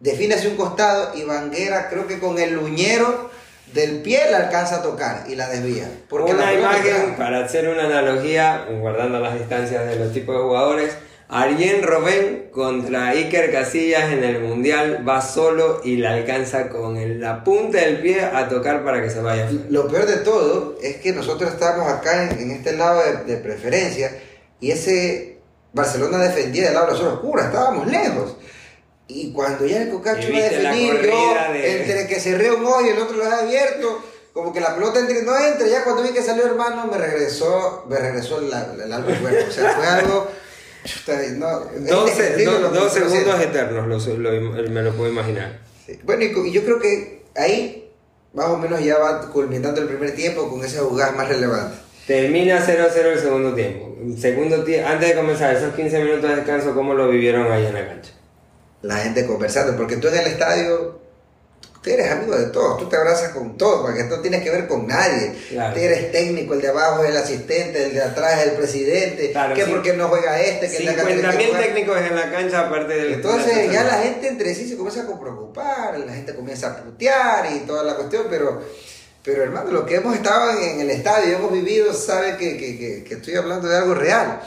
Define 0.00 0.34
hacia 0.34 0.50
un 0.50 0.56
costado 0.56 1.16
y 1.16 1.24
Banguera, 1.24 1.88
creo 1.88 2.06
que 2.06 2.18
con 2.18 2.38
el 2.38 2.58
uñero 2.58 3.30
del 3.72 4.02
pie 4.02 4.30
la 4.30 4.36
alcanza 4.36 4.76
a 4.76 4.82
tocar 4.82 5.24
y 5.28 5.34
la 5.34 5.48
desvía. 5.48 5.90
Porque 6.10 6.34
una 6.34 6.52
imagen, 6.52 7.14
para 7.16 7.46
hacer 7.46 7.68
una 7.68 7.84
analogía, 7.84 8.66
guardando 8.80 9.18
las 9.18 9.32
distancias 9.32 9.86
de 9.86 9.96
los 9.96 10.12
tipos 10.12 10.36
de 10.36 10.42
jugadores, 10.42 10.92
Arjen 11.28 11.82
Robben 11.82 12.50
contra 12.52 13.08
Iker 13.08 13.50
Casillas 13.50 14.12
en 14.12 14.22
el 14.22 14.40
Mundial 14.40 15.04
va 15.06 15.20
solo 15.20 15.80
y 15.82 15.96
la 15.96 16.12
alcanza 16.14 16.68
con 16.68 16.96
el- 16.96 17.20
la 17.20 17.42
punta 17.42 17.78
del 17.78 18.00
pie 18.00 18.20
a 18.22 18.48
tocar 18.48 18.84
para 18.84 19.02
que 19.02 19.10
se 19.10 19.20
vaya. 19.20 19.48
Lo 19.68 19.88
peor 19.88 20.06
de 20.06 20.18
todo 20.18 20.78
es 20.82 20.96
que 20.98 21.12
nosotros 21.12 21.50
estábamos 21.52 21.90
acá 21.92 22.24
en, 22.30 22.38
en 22.38 22.50
este 22.52 22.74
lado 22.76 23.02
de, 23.02 23.24
de 23.24 23.36
preferencia 23.38 24.16
y 24.60 24.70
ese 24.70 25.38
Barcelona 25.72 26.18
defendía 26.18 26.66
del 26.66 26.74
lado 26.74 26.86
de 26.86 26.92
la 26.92 26.98
zona 26.98 27.12
oscura, 27.14 27.44
estábamos 27.46 27.86
lejos. 27.88 28.36
Y 29.08 29.32
cuando 29.32 29.66
ya 29.66 29.82
el 29.82 29.90
Cocacho 29.90 30.28
iba 30.28 30.38
a 30.38 30.50
definir, 30.74 30.92
yo, 31.10 31.52
de- 31.52 31.80
entre 31.80 32.06
que 32.06 32.20
cerré 32.20 32.52
un 32.52 32.64
ojo 32.64 32.84
y 32.86 32.88
el 32.90 32.98
otro 32.98 33.16
lo 33.16 33.24
había 33.24 33.38
abierto, 33.40 34.00
como 34.32 34.52
que 34.52 34.60
la 34.60 34.74
pelota 34.74 35.00
entre, 35.00 35.22
no 35.22 35.36
entra, 35.38 35.66
ya 35.66 35.82
cuando 35.82 36.02
vi 36.02 36.10
que 36.10 36.22
salió 36.22 36.46
hermano, 36.46 36.86
me 36.86 36.98
regresó, 36.98 37.84
me 37.88 37.96
regresó 37.98 38.38
el, 38.38 38.46
el 38.46 38.92
alma 38.92 39.08
al 39.12 39.18
cuerpo. 39.20 39.44
O 39.48 39.52
sea, 39.52 39.70
fue 39.72 39.86
algo. 39.86 40.28
Chuta, 40.86 41.12
no, 41.36 41.70
es 41.70 41.86
12, 41.86 42.10
indescriptible 42.12 42.44
do- 42.52 42.60
lo 42.60 42.72
que 42.72 42.78
dos 42.78 42.92
segundos 42.92 43.40
eternos, 43.40 43.86
lo, 43.86 44.16
lo- 44.18 44.70
me 44.70 44.82
lo 44.82 44.92
puedo 44.94 45.10
imaginar. 45.12 45.60
Sí. 45.84 45.98
Bueno, 46.04 46.24
y, 46.24 46.52
yo 46.52 46.64
creo 46.64 46.78
que 46.80 47.22
ahí 47.36 47.90
más 48.32 48.46
o 48.46 48.56
menos 48.56 48.82
ya 48.82 48.98
va 48.98 49.30
culminando 49.30 49.80
el 49.80 49.86
primer 49.88 50.14
tiempo 50.14 50.48
con 50.50 50.64
esas 50.64 50.80
jugadas 50.82 51.14
más 51.16 51.28
relevantes. 51.28 51.78
Termina 52.06 52.64
0-0 52.64 53.12
el 53.12 53.18
segundo 53.18 53.54
tiempo. 53.54 53.96
Segundo 54.18 54.64
tie- 54.64 54.84
antes 54.84 55.08
de 55.10 55.14
comenzar 55.16 55.54
esos 55.56 55.74
15 55.74 56.02
minutos 56.04 56.30
de 56.30 56.36
descanso, 56.36 56.74
¿cómo 56.74 56.94
lo 56.94 57.08
vivieron 57.08 57.50
ahí 57.50 57.66
en 57.66 57.74
la 57.74 57.86
cancha? 57.86 58.12
la 58.82 58.96
gente 58.98 59.26
conversando, 59.26 59.76
porque 59.76 59.96
tú 59.96 60.06
en 60.08 60.16
el 60.18 60.26
estadio 60.28 61.00
tú 61.86 61.92
eres 61.92 62.10
amigo 62.10 62.36
de 62.36 62.46
todos, 62.46 62.78
tú 62.78 62.88
te 62.88 62.96
abrazas 62.96 63.30
con 63.30 63.56
todos, 63.56 63.82
porque 63.86 64.02
no 64.02 64.18
tienes 64.18 64.42
que 64.42 64.50
ver 64.50 64.66
con 64.66 64.88
nadie. 64.88 65.32
Claro. 65.50 65.72
Tú 65.72 65.78
eres 65.80 66.10
técnico, 66.10 66.54
el 66.54 66.60
de 66.60 66.68
abajo 66.68 67.04
es 67.04 67.10
el 67.10 67.16
asistente, 67.16 67.84
el 67.86 67.94
de 67.94 68.02
atrás 68.02 68.40
es 68.40 68.48
el 68.48 68.56
presidente, 68.56 69.30
Claro, 69.30 69.54
que 69.54 69.64
sí. 69.64 69.70
por 69.70 69.82
qué 69.82 69.92
no 69.92 70.08
juega 70.08 70.40
este, 70.40 70.68
que 70.68 70.78
el 70.78 70.84
de 70.86 70.90
acá 70.90 71.06
tiene 71.06 71.22
que 71.22 71.28
50.000 71.28 71.46
jugar. 71.46 71.62
técnicos 71.62 72.00
en 72.00 72.16
la 72.16 72.32
cancha 72.32 72.66
aparte 72.66 72.92
del... 72.92 73.12
Entonces 73.14 73.70
ya 73.70 73.84
la 73.84 73.98
gente 73.98 74.26
entre 74.26 74.52
sí 74.56 74.68
se 74.68 74.76
comienza 74.76 75.02
a 75.02 75.20
preocupar, 75.20 75.96
la 76.00 76.12
gente 76.12 76.34
comienza 76.34 76.72
a 76.72 76.76
putear 76.82 77.52
y 77.54 77.60
toda 77.60 77.84
la 77.84 77.94
cuestión, 77.94 78.24
pero, 78.28 78.60
pero 79.22 79.44
hermano, 79.44 79.70
lo 79.70 79.86
que 79.86 79.94
hemos 79.94 80.16
estado 80.16 80.60
en 80.60 80.80
el 80.80 80.90
estadio, 80.90 81.36
hemos 81.36 81.52
vivido, 81.52 81.94
sabe 81.94 82.36
que, 82.36 82.56
que, 82.56 82.76
que, 82.76 83.04
que 83.04 83.14
estoy 83.14 83.36
hablando 83.36 83.68
de 83.68 83.76
algo 83.76 83.94
real. 83.94 84.40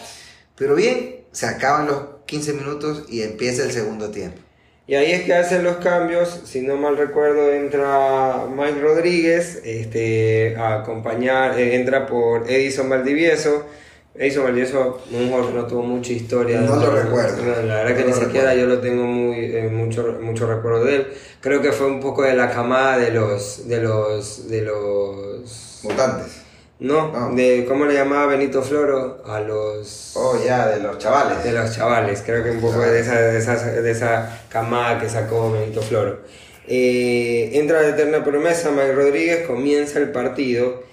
Pero 0.58 0.76
bien, 0.76 1.24
se 1.32 1.46
acaban 1.46 1.88
los 1.88 2.02
15 2.26 2.52
minutos 2.52 3.06
y 3.08 3.22
empieza 3.22 3.64
el 3.64 3.72
segundo 3.72 4.12
tiempo. 4.12 4.42
Y 4.90 4.96
ahí 4.96 5.12
es 5.12 5.22
que 5.22 5.36
hacen 5.36 5.64
los 5.64 5.76
cambios, 5.76 6.42
si 6.46 6.62
no 6.62 6.76
mal 6.76 6.98
recuerdo 6.98 7.54
entra 7.54 8.48
Mike 8.52 8.80
Rodríguez 8.82 9.62
este, 9.64 10.56
a 10.58 10.80
acompañar, 10.80 11.60
eh, 11.60 11.76
entra 11.76 12.08
por 12.08 12.50
Edison 12.50 12.90
Valdivieso. 12.90 13.68
Edison 14.16 14.46
Valdivieso 14.46 15.00
un 15.12 15.30
jugador 15.30 15.52
que 15.52 15.58
no 15.60 15.68
tuvo 15.68 15.84
mucha 15.84 16.12
historia. 16.12 16.62
No 16.62 16.78
lo 16.78 16.90
recuerdo. 16.90 17.38
No, 17.38 17.62
la 17.68 17.84
verdad 17.84 17.98
que 17.98 18.06
ni 18.06 18.14
siquiera 18.14 18.56
yo 18.56 18.66
lo 18.66 18.80
tengo 18.80 19.04
muy, 19.04 19.56
eh, 19.56 19.70
mucho, 19.72 20.18
mucho 20.24 20.48
recuerdo 20.48 20.86
de 20.86 20.96
él. 20.96 21.08
Creo 21.40 21.62
que 21.62 21.72
fue 21.72 21.86
un 21.86 22.00
poco 22.00 22.24
de 22.24 22.34
la 22.34 22.50
camada 22.50 22.98
de 22.98 23.12
los... 23.12 23.68
De 23.68 23.80
los, 23.84 24.50
de 24.50 24.64
los 24.64 25.82
Mutantes. 25.84 26.49
No, 26.80 27.12
No. 27.12 27.36
de 27.36 27.66
cómo 27.68 27.86
le 27.86 27.94
llamaba 27.94 28.26
Benito 28.28 28.62
Floro 28.62 29.22
a 29.26 29.40
los... 29.42 30.14
Oh, 30.16 30.38
ya, 30.44 30.68
de 30.68 30.82
los 30.82 30.98
chavales. 30.98 31.44
De 31.44 31.52
los 31.52 31.76
chavales, 31.76 32.24
creo 32.26 32.44
que 32.44 32.52
un 32.52 32.62
poco 32.62 32.80
de 32.80 33.00
esa, 33.00 33.20
de 33.20 33.38
esa, 33.38 33.56
de 33.56 33.92
esa 33.92 34.42
camada 34.50 35.00
que 35.00 35.10
sacó 35.10 35.52
Benito 35.52 35.82
Floro. 35.82 36.20
Eh, 36.68 37.50
entra 37.54 37.82
la 37.82 37.90
eterna 37.90 38.24
promesa, 38.24 38.72
Mike 38.72 38.94
Rodríguez, 38.94 39.48
comienza 39.48 40.00
el 40.00 40.12
partido 40.12 40.84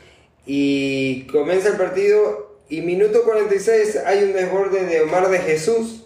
y 0.46 1.26
comienza 1.26 1.68
el 1.68 1.76
partido 1.76 2.56
y 2.68 2.80
minuto 2.80 3.22
46 3.24 3.98
hay 4.06 4.24
un 4.24 4.32
desborde 4.32 4.84
de 4.86 5.02
Omar 5.02 5.28
de 5.28 5.38
Jesús 5.38 6.05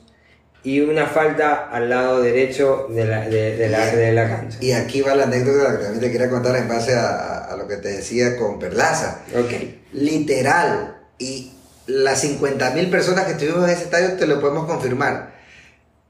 y 0.62 0.80
una 0.80 1.06
falta 1.06 1.68
al 1.70 1.88
lado 1.88 2.20
derecho 2.20 2.86
de 2.90 3.04
la, 3.06 3.20
de, 3.28 3.56
de 3.56 3.68
la, 3.68 3.86
de 3.86 4.12
la 4.12 4.28
cancha. 4.28 4.58
Y 4.60 4.72
aquí 4.72 5.00
va 5.00 5.14
la 5.14 5.24
anécdota 5.24 5.72
que 5.72 5.84
también 5.84 6.00
te 6.00 6.12
quería 6.12 6.28
contar 6.28 6.56
en 6.56 6.68
base 6.68 6.94
a, 6.94 7.44
a 7.46 7.56
lo 7.56 7.66
que 7.66 7.76
te 7.76 7.88
decía 7.88 8.36
con 8.36 8.58
Perlaza. 8.58 9.20
Ok. 9.34 9.52
literal. 9.92 10.96
Y 11.18 11.52
las 11.86 12.22
50.000 12.24 12.90
personas 12.90 13.24
que 13.24 13.32
estuvimos 13.32 13.64
en 13.64 13.70
ese 13.70 13.84
estadio 13.84 14.12
te 14.16 14.26
lo 14.26 14.40
podemos 14.40 14.66
confirmar. 14.66 15.32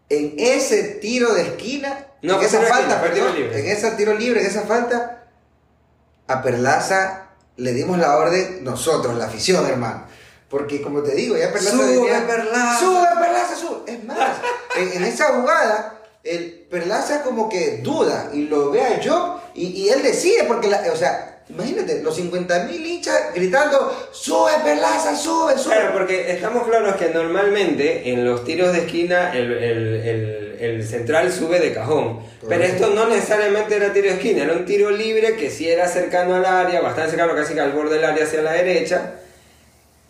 En 0.08 0.34
ese 0.38 0.82
tiro 1.00 1.32
de 1.34 1.42
esquina, 1.42 2.06
No, 2.22 2.40
en 2.40 2.46
esa 2.46 2.60
falta, 2.62 3.02
esquina, 3.04 3.24
perdón, 3.24 3.36
en 3.52 3.66
ese 3.66 3.90
tiro 3.92 4.14
libre, 4.14 4.40
en 4.40 4.46
esa 4.46 4.62
falta, 4.62 5.28
a 6.26 6.42
Perlaza 6.42 7.28
le 7.56 7.72
dimos 7.72 7.98
la 7.98 8.16
orden 8.16 8.64
nosotros, 8.64 9.16
la 9.16 9.26
afición, 9.26 9.64
hermano. 9.66 10.04
Porque 10.50 10.82
como 10.82 11.02
te 11.02 11.14
digo, 11.14 11.36
ya 11.36 11.52
Perlaza 11.52 11.76
Sube, 11.76 11.86
venía- 11.96 12.26
Perlaza. 12.26 12.80
Sube, 12.80 13.06
Perlaza, 13.20 13.54
sube. 13.56 13.92
Es 13.92 14.04
más, 14.04 14.36
en, 14.76 14.92
en 14.94 15.04
esa 15.04 15.26
jugada, 15.26 16.00
el 16.24 16.66
Perlaza 16.70 17.22
como 17.22 17.48
que 17.48 17.78
duda 17.82 18.30
y 18.34 18.42
lo 18.48 18.70
ve 18.70 18.82
a 18.82 19.00
Job 19.02 19.38
y, 19.54 19.68
y 19.68 19.88
él 19.90 20.02
decide, 20.02 20.44
porque, 20.44 20.66
la, 20.68 20.82
o 20.92 20.96
sea, 20.96 21.42
imagínate, 21.48 22.02
los 22.02 22.16
50 22.16 22.64
mil 22.64 22.84
hinchas 22.84 23.32
gritando, 23.34 24.08
sube, 24.10 24.50
Perlaza, 24.64 25.14
sube, 25.16 25.56
sube. 25.56 25.72
Claro, 25.74 25.92
porque 25.92 26.32
estamos 26.32 26.66
claros 26.66 26.96
que 26.96 27.08
normalmente 27.10 28.10
en 28.10 28.24
los 28.24 28.44
tiros 28.44 28.72
de 28.72 28.80
esquina 28.80 29.32
el, 29.32 29.52
el- 29.52 29.94
el- 30.04 30.46
el 30.60 30.86
central 30.86 31.32
sube 31.32 31.58
de 31.58 31.72
cajón. 31.72 32.20
Pero 32.46 32.64
esto 32.64 32.88
no 32.90 33.06
necesariamente 33.08 33.76
era 33.76 33.92
tiro 33.94 34.08
de 34.08 34.14
esquina, 34.16 34.42
era 34.42 34.52
un 34.52 34.66
tiro 34.66 34.90
libre 34.90 35.36
que 35.36 35.48
sí 35.50 35.70
era 35.70 35.88
cercano 35.88 36.34
al 36.34 36.44
área, 36.44 36.80
bastante 36.82 37.12
cercano 37.12 37.34
casi 37.34 37.54
que 37.54 37.60
al 37.60 37.72
borde 37.72 37.94
del 37.94 38.04
área 38.04 38.24
hacia 38.24 38.42
la 38.42 38.52
derecha. 38.52 39.14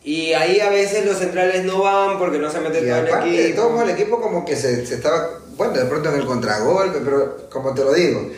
Y 0.02 0.32
ahí 0.32 0.60
a 0.60 0.70
veces 0.70 1.04
los 1.04 1.18
centrales 1.18 1.64
no 1.64 1.82
van 1.82 2.18
porque 2.18 2.38
no 2.38 2.50
se 2.50 2.60
mete 2.60 2.80
todo 2.80 2.96
el 2.96 3.06
aparte 3.06 3.30
de 3.30 3.48
equipo. 3.48 3.62
todo, 3.62 3.82
el 3.82 3.90
equipo 3.90 4.20
como 4.20 4.44
que 4.44 4.56
se, 4.56 4.86
se 4.86 4.94
estaba, 4.94 5.40
bueno, 5.56 5.74
de 5.74 5.84
pronto 5.84 6.08
en 6.08 6.20
el 6.20 6.26
contragolpe, 6.26 7.00
pero 7.04 7.50
como 7.50 7.74
te 7.74 7.84
lo 7.84 7.92
digo, 7.92 8.30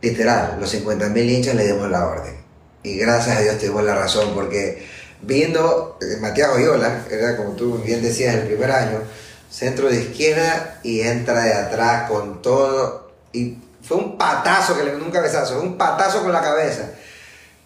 literal, 0.00 0.56
los 0.58 0.68
50 0.70 1.08
mil 1.10 1.30
hinchas 1.30 1.54
le 1.54 1.66
dimos 1.66 1.88
la 1.88 2.06
orden. 2.06 2.34
Y 2.82 2.96
gracias 2.96 3.36
a 3.36 3.40
Dios 3.40 3.58
tuvimos 3.58 3.84
la 3.84 3.94
razón, 3.94 4.32
porque 4.34 4.84
viendo 5.22 5.98
eh, 6.00 6.16
Matías 6.20 6.50
Oyola, 6.50 7.04
era 7.08 7.36
como 7.36 7.52
tú 7.52 7.78
bien 7.78 8.02
decías 8.02 8.34
el 8.34 8.46
primer 8.48 8.72
año, 8.72 8.98
centro 9.48 9.88
de 9.88 10.00
izquierda 10.00 10.80
y 10.82 11.02
entra 11.02 11.44
de 11.44 11.54
atrás 11.54 12.10
con 12.10 12.42
todo. 12.42 13.12
Y 13.32 13.58
fue 13.82 13.98
un 13.98 14.18
patazo 14.18 14.76
que 14.76 14.84
le 14.84 14.96
dio 14.96 15.04
un 15.04 15.12
cabezazo, 15.12 15.54
fue 15.54 15.62
un 15.62 15.78
patazo 15.78 16.22
con 16.22 16.32
la 16.32 16.42
cabeza. 16.42 16.90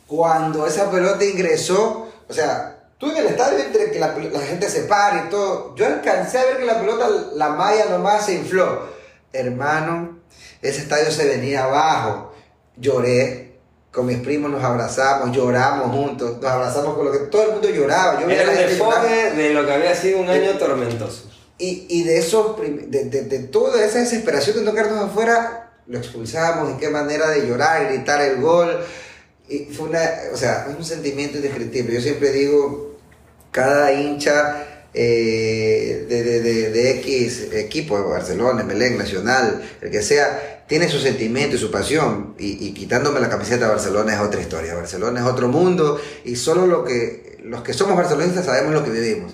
Cuando 0.07 0.67
esa 0.67 0.91
pelota 0.91 1.25
ingresó, 1.25 2.13
o 2.29 2.33
sea, 2.33 2.76
tú 2.99 3.11
en 3.11 3.17
el 3.19 3.27
estadio 3.27 3.59
entre 3.59 3.91
que 3.91 3.99
la, 3.99 4.17
la 4.17 4.41
gente 4.41 4.69
se 4.69 4.83
para 4.83 5.27
y 5.27 5.31
todo, 5.31 5.75
yo 5.77 5.87
alcancé 5.87 6.39
a 6.39 6.45
ver 6.45 6.59
que 6.59 6.65
la 6.65 6.81
pelota, 6.81 7.09
la 7.35 7.51
malla 7.51 7.87
nomás 7.91 8.27
se 8.27 8.35
infló. 8.35 8.87
Hermano, 9.33 10.19
ese 10.63 10.81
estadio 10.83 11.11
se 11.11 11.27
venía 11.27 11.65
abajo. 11.65 12.33
Lloré, 12.77 13.59
con 13.93 14.07
mis 14.07 14.19
primos 14.19 14.51
nos 14.51 14.63
abrazamos, 14.63 15.35
lloramos 15.35 15.95
juntos, 15.95 16.39
nos 16.41 16.51
abrazamos 16.51 16.95
con 16.95 17.07
lo 17.07 17.13
que 17.13 17.19
todo 17.19 17.43
el 17.45 17.53
mundo 17.53 17.69
lloraba. 17.71 18.21
Yo 18.21 18.29
Era 18.29 18.53
el 18.53 18.69
desfogue 18.69 19.31
de 19.33 19.55
lo 19.55 19.67
que 19.67 19.73
había 19.73 19.95
sido 19.95 20.21
un 20.21 20.29
año 20.29 20.53
tormentoso. 20.59 21.31
Y, 21.59 21.87
y 21.89 22.03
de 22.05 22.19
eso, 22.19 22.55
prim- 22.57 22.91
de, 22.91 23.05
de, 23.05 23.23
de 23.23 23.39
toda 23.41 23.83
esa 23.83 23.99
desesperación 23.99 24.57
de 24.57 24.63
no 24.63 24.75
quedarnos 24.75 25.11
afuera, 25.11 25.73
lo 25.87 25.99
expulsamos, 25.99 26.71
y 26.73 26.77
qué 26.77 26.91
manera 26.91 27.31
de 27.31 27.47
llorar, 27.47 27.87
gritar 27.89 28.21
el 28.21 28.41
gol. 28.43 28.79
Y 29.49 29.67
fue 29.67 29.89
una, 29.89 30.01
o 30.33 30.37
sea, 30.37 30.67
un 30.77 30.85
sentimiento 30.85 31.37
indescriptible. 31.37 31.95
Yo 31.95 32.01
siempre 32.01 32.33
digo, 32.33 32.97
cada 33.53 33.93
hincha 33.93 34.87
eh, 34.93 36.07
de, 36.09 36.23
de, 36.25 36.41
de, 36.41 36.71
de 36.71 36.91
X 37.01 37.49
equipo, 37.53 38.03
Barcelona, 38.09 38.65
Melén, 38.65 38.99
Nacional, 38.99 39.63
el 39.81 39.91
que 39.91 40.03
sea, 40.03 40.65
tiene 40.67 40.89
su 40.89 40.99
sentimiento 40.99 41.55
y 41.55 41.59
su 41.59 41.71
pasión. 41.71 42.35
Y, 42.39 42.67
y 42.67 42.75
quitándome 42.75 43.21
la 43.21 43.29
camiseta 43.29 43.69
Barcelona 43.69 44.15
es 44.15 44.21
otra 44.21 44.41
historia. 44.41 44.75
Barcelona 44.75 45.21
es 45.21 45.27
otro 45.27 45.49
mundo 45.49 46.01
y 46.25 46.35
solo 46.35 46.67
lo 46.67 46.85
que, 46.85 47.39
los 47.45 47.63
que 47.63 47.73
somos 47.73 47.97
barcelonistas 47.97 48.47
sabemos 48.47 48.75
lo 48.75 48.83
que 48.83 48.91
vivimos. 48.91 49.33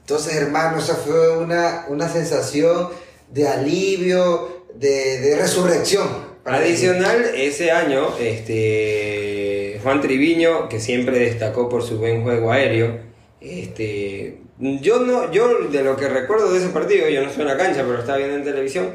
Entonces, 0.00 0.36
hermano, 0.36 0.78
esa 0.78 0.94
fue 0.94 1.36
una, 1.36 1.86
una 1.88 2.08
sensación 2.08 2.90
de 3.30 3.48
alivio, 3.48 4.66
de 4.76 5.36
resurrección. 5.36 6.28
Adicional, 6.44 7.32
ese 7.34 7.70
año, 7.70 8.16
este, 8.18 9.47
Juan 9.82 10.00
Triviño, 10.00 10.68
que 10.68 10.80
siempre 10.80 11.18
destacó 11.18 11.68
por 11.68 11.82
su 11.82 11.98
buen 11.98 12.22
juego 12.22 12.52
aéreo, 12.52 12.98
este, 13.40 14.38
yo 14.58 15.00
no, 15.00 15.30
yo 15.30 15.68
de 15.68 15.82
lo 15.82 15.96
que 15.96 16.08
recuerdo 16.08 16.52
de 16.52 16.58
ese 16.58 16.68
partido, 16.68 17.08
yo 17.08 17.22
no 17.22 17.28
estoy 17.28 17.42
en 17.42 17.48
la 17.48 17.56
cancha, 17.56 17.84
pero 17.86 18.00
estaba 18.00 18.18
viendo 18.18 18.36
en 18.36 18.44
televisión, 18.44 18.90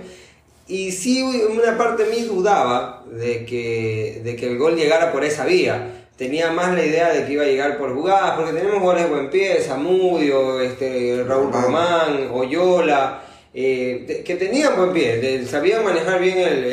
y 0.68 0.92
sí 0.92 1.22
una 1.24 1.78
parte 1.78 2.04
de 2.06 2.12
mí 2.12 2.22
dudaba 2.24 3.04
de 3.12 3.46
que, 3.46 4.22
de 4.24 4.36
que 4.36 4.48
el 4.48 4.58
gol 4.58 4.76
llegara 4.76 5.12
por 5.12 5.24
esa 5.24 5.46
vía. 5.46 6.00
Tenía 6.18 6.52
más 6.52 6.74
la 6.76 6.86
idea 6.86 7.12
de 7.12 7.26
que 7.26 7.34
iba 7.34 7.44
a 7.44 7.48
llegar 7.48 7.78
por 7.80 7.94
jugadas, 7.94 8.34
porque 8.38 8.54
tenemos 8.54 8.82
goles 8.82 9.04
de 9.04 9.10
buen 9.10 9.30
pie, 9.32 9.60
Zamudio, 9.62 10.62
este, 10.62 11.24
Raúl 11.28 11.52
Román. 11.52 12.30
Oyola, 12.32 13.24
eh, 13.54 14.22
que 14.24 14.36
tenían 14.36 14.76
buen 14.78 14.94
pie, 14.94 15.18
de- 15.18 15.46
sabían 15.46 15.84
manejar 15.84 16.22
bien 16.22 16.38
el- 16.38 16.64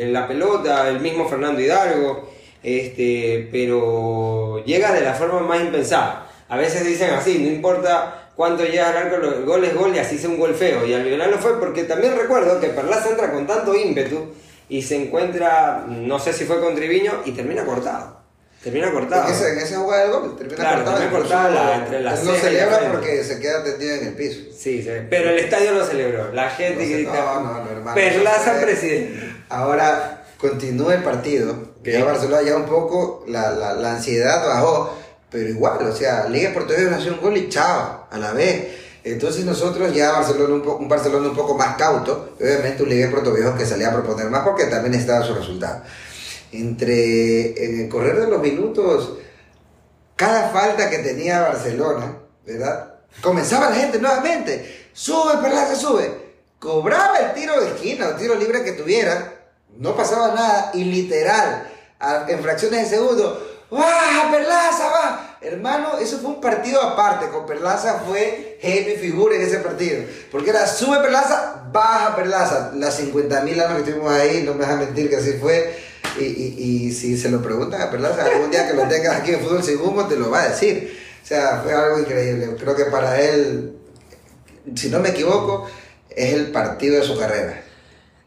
el- 0.00 0.12
la 0.12 0.26
pelota, 0.26 0.88
el 0.88 1.00
mismo 1.00 1.28
Fernando 1.28 1.60
Hidalgo, 1.60 2.28
este, 2.62 3.48
pero 3.52 4.62
llega 4.64 4.92
de 4.92 5.00
la 5.02 5.14
forma 5.14 5.40
más 5.40 5.60
impensada. 5.60 6.26
A 6.48 6.56
veces 6.56 6.84
dicen 6.86 7.10
así, 7.10 7.38
no 7.38 7.48
importa 7.48 8.30
cuánto 8.36 8.64
llega 8.64 8.88
al 8.90 8.96
arco, 8.96 9.16
el 9.16 9.44
gol 9.44 9.64
es 9.64 9.74
gol 9.74 9.94
y 9.94 9.98
así 9.98 10.18
sea 10.18 10.30
un 10.30 10.38
gol 10.38 10.54
feo. 10.54 10.84
Y 10.86 10.94
al 10.94 11.04
final 11.04 11.30
lo 11.30 11.38
fue 11.38 11.58
porque 11.60 11.84
también 11.84 12.16
recuerdo 12.16 12.60
que 12.60 12.68
Perlaza 12.68 13.10
entra 13.10 13.32
con 13.32 13.46
tanto 13.46 13.74
ímpetu 13.74 14.32
y 14.68 14.82
se 14.82 14.96
encuentra, 14.96 15.84
no 15.86 16.18
sé 16.18 16.32
si 16.32 16.44
fue 16.44 16.60
con 16.60 16.74
Triviño, 16.74 17.22
y 17.24 17.32
termina 17.32 17.64
cortado. 17.64 18.18
Termina 18.62 18.92
cortado. 18.92 19.26
En 19.26 19.32
esa, 19.34 19.48
en 19.52 19.58
esa 19.58 19.78
jugada 19.78 20.02
del 20.02 20.12
gol 20.12 20.36
termina 20.36 20.56
Claro, 20.58 20.76
cortada, 20.84 20.98
termina 20.98 21.18
cortada 21.18 21.50
la- 21.50 21.76
entre 21.76 22.00
la 22.02 22.14
él 22.14 22.20
no 22.26 22.34
celebra 22.34 22.92
porque 22.92 23.24
se 23.24 23.40
queda 23.40 23.64
tendido 23.64 23.94
en 23.96 24.06
el 24.08 24.14
piso. 24.14 24.40
Sí, 24.56 24.82
sí, 24.82 24.90
pero 25.08 25.30
el 25.30 25.38
estadio 25.38 25.72
lo 25.72 25.84
celebró. 25.86 26.32
La 26.34 26.50
gente 26.50 26.82
No 26.82 26.88
sé, 26.88 26.94
grita. 26.94 27.12
no, 27.12 27.40
no, 27.40 27.64
no, 27.64 27.70
hermano, 27.70 27.94
Perlaza 27.94 28.60
presidente. 28.60 29.32
Ahora 29.48 30.24
continúa 30.38 30.94
el 30.94 31.02
partido. 31.02 31.69
Ok. 31.80 31.86
Ya 31.86 32.04
Barcelona 32.04 32.42
ya 32.42 32.56
un 32.56 32.66
poco 32.66 33.24
la, 33.26 33.52
la, 33.52 33.92
ansiedad 33.92 34.46
bajó, 34.46 34.94
pero 35.30 35.48
igual, 35.48 35.86
o 35.86 35.94
sea, 35.94 36.28
Liga 36.28 36.52
Portuguesa 36.52 36.90
nació 36.90 37.14
un 37.14 37.20
gol 37.20 37.36
y 37.36 37.48
chao, 37.48 38.06
a 38.10 38.18
la 38.18 38.32
vez. 38.32 38.68
Entonces 39.02 39.46
nosotros 39.46 39.94
ya 39.94 40.12
Barcelona 40.12 40.54
un, 40.54 40.88
Barcelona 40.88 41.28
un 41.28 41.34
poco 41.34 41.54
más 41.54 41.76
cauto, 41.76 42.34
obviamente 42.38 42.82
un 42.82 42.90
Liga 42.90 43.10
Portuguesa 43.10 43.54
que 43.56 43.64
salía 43.64 43.88
a 43.88 43.92
proponer 43.92 44.28
más 44.28 44.44
porque 44.44 44.66
también 44.66 44.94
estaba 44.94 45.24
su 45.24 45.34
resultado. 45.34 45.82
Entre 46.52 47.64
en 47.64 47.80
el 47.80 47.88
correr 47.88 48.20
de 48.20 48.26
los 48.26 48.42
minutos, 48.42 49.14
cada 50.16 50.50
falta 50.50 50.90
que 50.90 50.98
tenía 50.98 51.40
Barcelona, 51.40 52.18
¿verdad? 52.44 52.94
Comenzaba 53.22 53.70
la 53.70 53.76
gente 53.76 53.98
nuevamente, 53.98 54.88
sube, 54.92 55.38
Perlaza, 55.40 55.76
sube. 55.76 56.10
cobraba 56.58 57.18
el 57.20 57.32
tiro 57.32 57.58
de 57.58 57.68
esquina 57.68 58.08
o 58.08 58.14
tiro 58.16 58.34
libre 58.34 58.62
que 58.64 58.72
tuviera, 58.72 59.32
no 59.78 59.96
pasaba 59.96 60.34
nada 60.34 60.72
y 60.74 60.84
literal, 60.84 61.69
en 62.28 62.42
fracciones 62.42 62.90
de 62.90 62.96
segundo, 62.96 63.50
¡Baja 63.70 64.32
Perlaza, 64.32 64.88
va! 64.88 65.38
Hermano, 65.40 65.98
eso 65.98 66.18
fue 66.18 66.30
un 66.30 66.40
partido 66.40 66.82
aparte. 66.82 67.28
Con 67.28 67.46
Perlaza 67.46 68.02
fue 68.06 68.58
genio 68.60 68.94
y 68.94 68.96
figura 68.96 69.36
en 69.36 69.42
ese 69.42 69.58
partido. 69.58 70.02
Porque 70.30 70.50
era 70.50 70.66
sube 70.66 70.98
Perlaza, 70.98 71.68
baja 71.72 72.16
Perlaza. 72.16 72.72
Las 72.74 72.96
50 72.96 73.42
mil 73.42 73.60
años 73.60 73.74
que 73.74 73.90
estuvimos 73.90 74.12
ahí, 74.12 74.42
no 74.44 74.54
me 74.54 74.60
dejan 74.60 74.80
mentir 74.80 75.08
que 75.08 75.16
así 75.16 75.34
fue. 75.34 75.78
Y, 76.18 76.24
y, 76.24 76.54
y, 76.58 76.92
si 76.92 77.16
se 77.16 77.30
lo 77.30 77.40
preguntan 77.40 77.80
a 77.80 77.90
Perlaza, 77.90 78.24
algún 78.24 78.50
día 78.50 78.66
que 78.66 78.74
lo 78.74 78.88
tengas 78.88 79.16
aquí 79.16 79.32
en 79.32 79.40
Fútbol 79.40 79.62
Humo, 79.80 80.08
te 80.08 80.16
lo 80.16 80.30
va 80.30 80.42
a 80.42 80.48
decir. 80.48 80.98
O 81.22 81.26
sea, 81.26 81.60
fue 81.62 81.72
algo 81.72 82.00
increíble. 82.00 82.56
Creo 82.58 82.74
que 82.74 82.86
para 82.86 83.20
él, 83.20 83.76
si 84.74 84.88
no 84.88 84.98
me 84.98 85.10
equivoco, 85.10 85.70
es 86.10 86.34
el 86.34 86.50
partido 86.50 86.96
de 86.96 87.04
su 87.04 87.16
carrera. 87.16 87.62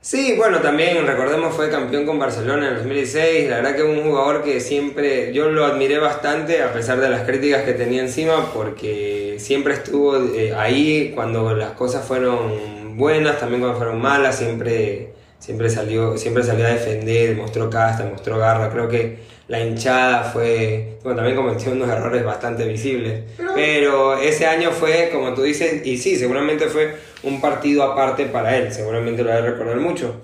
Sí, 0.03 0.33
bueno, 0.35 0.59
también 0.59 1.07
recordemos 1.07 1.55
fue 1.55 1.69
campeón 1.69 2.05
con 2.05 2.19
Barcelona 2.19 2.67
en 2.67 2.73
el 2.73 2.79
2016, 2.79 3.49
la 3.49 3.55
verdad 3.61 3.77
que 3.77 3.83
un 3.83 4.03
jugador 4.03 4.43
que 4.43 4.59
siempre, 4.59 5.31
yo 5.31 5.49
lo 5.49 5.63
admiré 5.63 5.97
bastante 5.97 6.61
a 6.61 6.73
pesar 6.73 6.99
de 6.99 7.07
las 7.07 7.21
críticas 7.21 7.63
que 7.63 7.71
tenía 7.71 8.01
encima, 8.01 8.51
porque 8.53 9.37
siempre 9.39 9.75
estuvo 9.75 10.17
eh, 10.17 10.53
ahí 10.57 11.13
cuando 11.15 11.55
las 11.55 11.71
cosas 11.71 12.05
fueron 12.05 12.97
buenas, 12.97 13.39
también 13.39 13.61
cuando 13.61 13.77
fueron 13.77 14.01
malas, 14.01 14.37
siempre, 14.39 15.13
siempre, 15.43 15.69
salió, 15.69 16.17
siempre 16.17 16.41
salió 16.41 16.65
a 16.65 16.69
defender, 16.69 17.35
mostró 17.35 17.69
casta, 17.69 18.05
mostró 18.05 18.37
garra, 18.37 18.69
creo 18.69 18.87
que 18.87 19.17
la 19.49 19.59
hinchada 19.59 20.23
fue, 20.23 20.99
bueno, 21.03 21.17
también 21.17 21.35
cometió 21.35 21.73
unos 21.73 21.89
errores 21.89 22.23
bastante 22.23 22.65
visibles, 22.65 23.23
pero 23.53 24.17
ese 24.17 24.45
año 24.45 24.71
fue, 24.71 25.09
como 25.11 25.33
tú 25.33 25.41
dices, 25.41 25.85
y 25.85 25.97
sí, 25.97 26.15
seguramente 26.15 26.67
fue 26.67 26.95
un 27.23 27.41
partido 27.41 27.83
aparte 27.83 28.27
para 28.27 28.55
él, 28.55 28.71
seguramente 28.71 29.21
lo 29.21 29.31
va 29.31 29.35
a 29.35 29.41
recordar 29.41 29.75
mucho. 29.81 30.21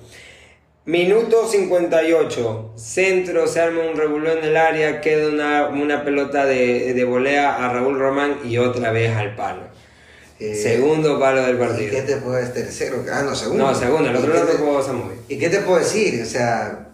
Minuto 0.86 1.46
58, 1.46 2.72
centro, 2.78 3.46
se 3.46 3.60
arma 3.60 3.82
un 3.92 3.98
revuelo 3.98 4.32
en 4.32 4.44
el 4.46 4.56
área, 4.56 5.02
queda 5.02 5.28
una, 5.28 5.68
una 5.68 6.06
pelota 6.06 6.46
de, 6.46 6.94
de, 6.94 7.04
volea 7.04 7.58
a 7.58 7.74
Raúl 7.74 8.00
Román 8.00 8.38
y 8.46 8.58
otra 8.58 8.92
vez 8.92 9.14
al 9.16 9.36
palo. 9.36 9.64
Eh, 10.40 10.56
segundo 10.56 11.20
palo 11.20 11.44
del 11.44 11.58
partido. 11.58 11.88
¿Y 11.88 11.92
qué 11.92 12.02
te 12.04 12.18
puedo 12.18 12.36
decir? 12.38 12.54
Tercero, 12.54 13.04
ah, 13.12 13.24
no, 13.24 13.36
segundo. 13.36 13.66
No, 13.66 13.76
segundo, 13.76 14.10
el 14.10 14.16
otro 14.16 14.34
no 14.34 14.42
tocó 14.42 14.82
Samuel. 14.82 15.18
¿Y 15.28 15.38
qué 15.38 15.50
te 15.50 15.60
puedo 15.60 15.80
decir? 15.80 16.22
O 16.22 16.26
sea, 16.26 16.90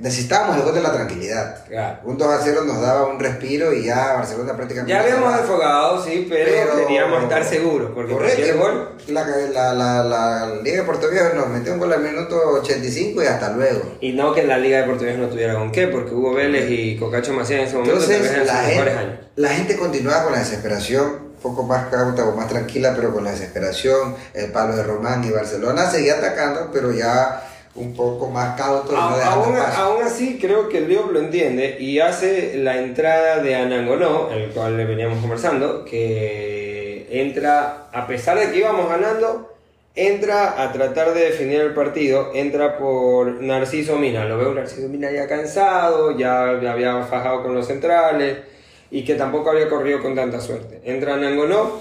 necesitábamos 0.00 0.56
el 0.56 0.62
gol 0.62 0.74
de 0.74 0.80
la 0.80 0.92
tranquilidad. 0.92 1.64
Un 2.04 2.16
2 2.16 2.28
a 2.28 2.40
0 2.42 2.62
nos 2.66 2.80
daba 2.80 3.06
un 3.06 3.18
respiro 3.18 3.72
y 3.72 3.84
ya 3.84 4.14
Barcelona 4.14 4.56
prácticamente. 4.56 4.92
Ya 4.92 5.00
habíamos 5.00 5.36
desfogado, 5.36 6.02
sí, 6.02 6.26
pero, 6.28 6.76
queríamos 6.76 7.22
estar 7.22 7.44
seguros. 7.44 7.90
Porque 7.94 8.12
correcto, 8.12 8.58
gol. 8.58 8.88
La, 9.08 9.26
la, 9.26 9.74
la, 9.74 10.04
la, 10.04 10.54
Liga 10.62 10.78
de 10.78 10.82
Portugués 10.84 11.22
nos 11.34 11.48
metió 11.48 11.72
un 11.74 11.78
gol 11.78 11.92
al 11.92 12.02
minuto 12.02 12.36
85 12.60 13.22
y 13.22 13.26
hasta 13.26 13.52
luego. 13.52 13.96
Y 14.00 14.12
no 14.12 14.34
que 14.34 14.44
la 14.44 14.58
Liga 14.58 14.78
de 14.78 14.84
Portugués 14.84 15.18
no 15.18 15.28
tuviera 15.28 15.54
con 15.54 15.70
qué, 15.72 15.88
porque 15.88 16.14
Hugo 16.14 16.34
Vélez 16.34 16.70
y 16.70 16.96
Cocacho 16.96 17.32
Macías 17.32 17.60
en 17.60 17.66
ese 17.66 17.76
momento 17.76 18.00
Entonces, 18.00 18.46
la, 18.46 18.54
gente, 18.62 18.90
años. 18.90 19.18
la 19.36 19.48
gente 19.50 19.76
continuaba 19.76 20.24
con 20.24 20.32
la 20.32 20.38
desesperación. 20.38 21.27
Un 21.38 21.54
poco 21.54 21.62
más 21.62 21.86
cauta 21.86 22.24
o 22.24 22.34
más 22.34 22.48
tranquila, 22.48 22.92
pero 22.96 23.12
con 23.12 23.22
la 23.22 23.30
desesperación, 23.30 24.16
el 24.34 24.50
palo 24.50 24.74
de 24.74 24.82
Román 24.82 25.22
y 25.22 25.30
Barcelona 25.30 25.88
seguía 25.88 26.14
atacando, 26.14 26.70
pero 26.72 26.92
ya 26.92 27.44
un 27.76 27.94
poco 27.94 28.28
más 28.28 28.58
cauto. 28.60 28.96
aún, 28.96 29.54
aún, 29.56 30.02
así, 30.02 30.38
creo 30.40 30.68
que 30.68 30.78
el 30.78 30.88
Dios 30.88 31.10
lo 31.12 31.20
entiende 31.20 31.76
y 31.78 32.00
hace 32.00 32.56
la 32.56 32.78
entrada 32.78 33.40
de 33.40 33.54
Anangonó, 33.54 34.30
el 34.32 34.50
cual 34.50 34.76
le 34.76 34.84
veníamos 34.84 35.20
conversando, 35.20 35.84
que 35.84 37.06
entra, 37.10 37.88
a 37.92 38.06
pesar 38.06 38.38
de 38.38 38.50
que 38.50 38.58
íbamos 38.58 38.88
ganando, 38.88 39.54
entra 39.94 40.62
a 40.62 40.72
tratar 40.72 41.14
de 41.14 41.20
definir 41.20 41.60
el 41.60 41.74
partido, 41.74 42.32
entra 42.34 42.78
por 42.78 43.40
Narciso 43.42 43.96
Mina. 43.96 44.24
Lo 44.24 44.38
veo 44.38 44.54
Narciso 44.54 44.88
Mina 44.88 45.10
ya 45.10 45.26
cansado, 45.26 46.16
ya 46.16 46.50
había 46.50 47.02
fajado 47.02 47.42
con 47.42 47.54
los 47.54 47.66
centrales 47.66 48.38
y 48.90 49.04
que 49.04 49.14
tampoco 49.14 49.50
había 49.50 49.68
corrido 49.68 50.02
con 50.02 50.14
tanta 50.14 50.40
suerte. 50.40 50.80
Entra 50.84 51.14
Anangonó 51.14 51.80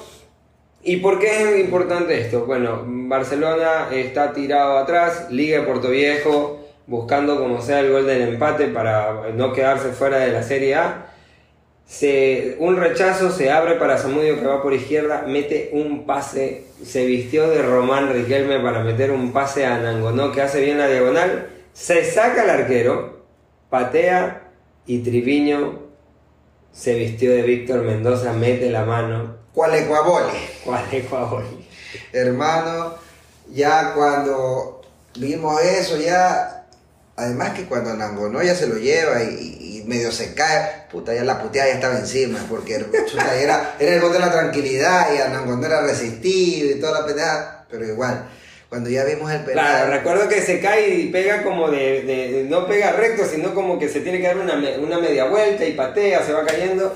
¿Y 0.83 0.97
por 0.97 1.19
qué 1.19 1.27
es 1.27 1.59
importante 1.59 2.17
esto? 2.17 2.45
Bueno, 2.45 2.83
Barcelona 2.85 3.89
está 3.91 4.31
tirado 4.31 4.77
atrás, 4.77 5.27
Liga 5.29 5.59
de 5.59 5.65
Puerto 5.65 5.89
Viejo, 5.89 6.65
buscando 6.85 7.39
como 7.39 7.61
sea 7.61 7.81
el 7.81 7.91
gol 7.91 8.05
del 8.05 8.21
empate 8.21 8.67
para 8.67 9.31
no 9.35 9.51
quedarse 9.51 9.89
fuera 9.89 10.19
de 10.19 10.31
la 10.31 10.43
Serie 10.43 10.75
A. 10.75 11.07
Se, 11.85 12.55
un 12.59 12.77
rechazo 12.77 13.31
se 13.31 13.51
abre 13.51 13.75
para 13.75 13.97
Samudio 13.97 14.39
que 14.39 14.45
va 14.45 14.61
por 14.61 14.73
izquierda, 14.73 15.25
mete 15.27 15.71
un 15.73 16.05
pase, 16.05 16.65
se 16.83 17.05
vistió 17.05 17.49
de 17.49 17.63
Román 17.63 18.13
Riquelme 18.13 18.59
para 18.59 18.81
meter 18.81 19.11
un 19.11 19.33
pase 19.33 19.65
a 19.65 19.77
Nangonó 19.79 20.31
que 20.31 20.41
hace 20.41 20.61
bien 20.61 20.77
la 20.77 20.87
diagonal, 20.87 21.47
se 21.73 22.03
saca 22.05 22.43
el 22.43 22.49
arquero, 22.49 23.23
patea 23.69 24.51
y 24.85 24.99
Triviño 24.99 25.86
se 26.73 26.93
vistió 26.95 27.31
de 27.31 27.41
Víctor 27.41 27.81
Mendoza, 27.81 28.33
mete 28.33 28.69
la 28.69 28.85
mano 28.85 29.37
¿Cuál 29.57 29.73
Ecuaboli? 29.73 30.37
Hermano, 32.13 32.93
ya 33.51 33.95
cuando 33.95 34.83
vimos 35.17 35.59
eso, 35.63 35.97
ya, 35.97 36.67
además 37.15 37.55
que 37.55 37.65
cuando 37.65 37.95
Nangonó 37.95 38.43
ya 38.43 38.53
se 38.53 38.67
lo 38.67 38.77
lleva 38.77 39.23
y, 39.23 39.83
medio 39.87 40.11
se 40.11 40.35
cae, 40.35 40.85
puta, 40.91 41.15
ya 41.15 41.23
la 41.23 41.41
puteada 41.41 41.69
ya 41.69 41.75
estaba 41.75 41.97
encima, 41.97 42.37
porque 42.47 42.75
era, 42.75 43.75
era 43.79 43.95
el 43.95 43.99
gol 43.99 44.13
de 44.13 44.19
la 44.19 44.31
tranquilidad 44.31 45.11
y 45.15 45.21
a 45.21 45.29
Nangonó 45.29 45.65
era 45.65 45.81
resistido 45.81 46.69
y 46.69 46.79
toda 46.79 46.99
la 46.99 47.07
pendeja, 47.07 47.65
pero 47.67 47.83
igual. 47.83 48.29
Cuando 48.69 48.89
ya 48.89 49.05
vimos 49.05 49.31
el 49.31 49.41
penal. 49.41 49.53
Claro, 49.53 49.91
recuerdo 49.91 50.27
que 50.27 50.41
se 50.41 50.59
cae 50.59 50.89
y 50.95 51.07
pega 51.07 51.43
como 51.43 51.69
de, 51.69 52.45
no 52.49 52.67
pega 52.67 52.91
recto, 52.91 53.23
sino 53.25 53.53
como 53.53 53.79
que 53.79 53.87
se 53.87 54.01
tiene 54.01 54.19
que 54.19 54.27
dar 54.27 54.37
una, 54.37 54.55
una 54.79 54.99
media 54.99 55.25
vuelta 55.25 55.65
y 55.65 55.73
patea, 55.73 56.23
se 56.23 56.33
va 56.33 56.45
cayendo. 56.45 56.93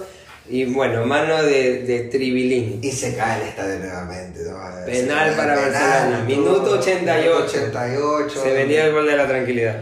Y 0.50 0.66
bueno, 0.66 1.06
mano 1.06 1.42
de, 1.44 1.84
de 1.84 2.00
Tribilín. 2.10 2.80
Y 2.82 2.92
se 2.92 3.16
cae 3.16 3.42
el 3.42 3.48
estadio 3.48 3.80
nuevamente. 3.80 4.42
Penal 4.86 5.34
para 5.36 5.56
Barcelona. 5.56 6.24
Minuto 6.26 6.72
88. 6.80 7.58
88. 7.70 8.44
Se 8.44 8.52
venía 8.52 8.86
el 8.86 8.92
gol 8.92 9.06
de 9.06 9.16
la 9.16 9.28
tranquilidad. 9.28 9.82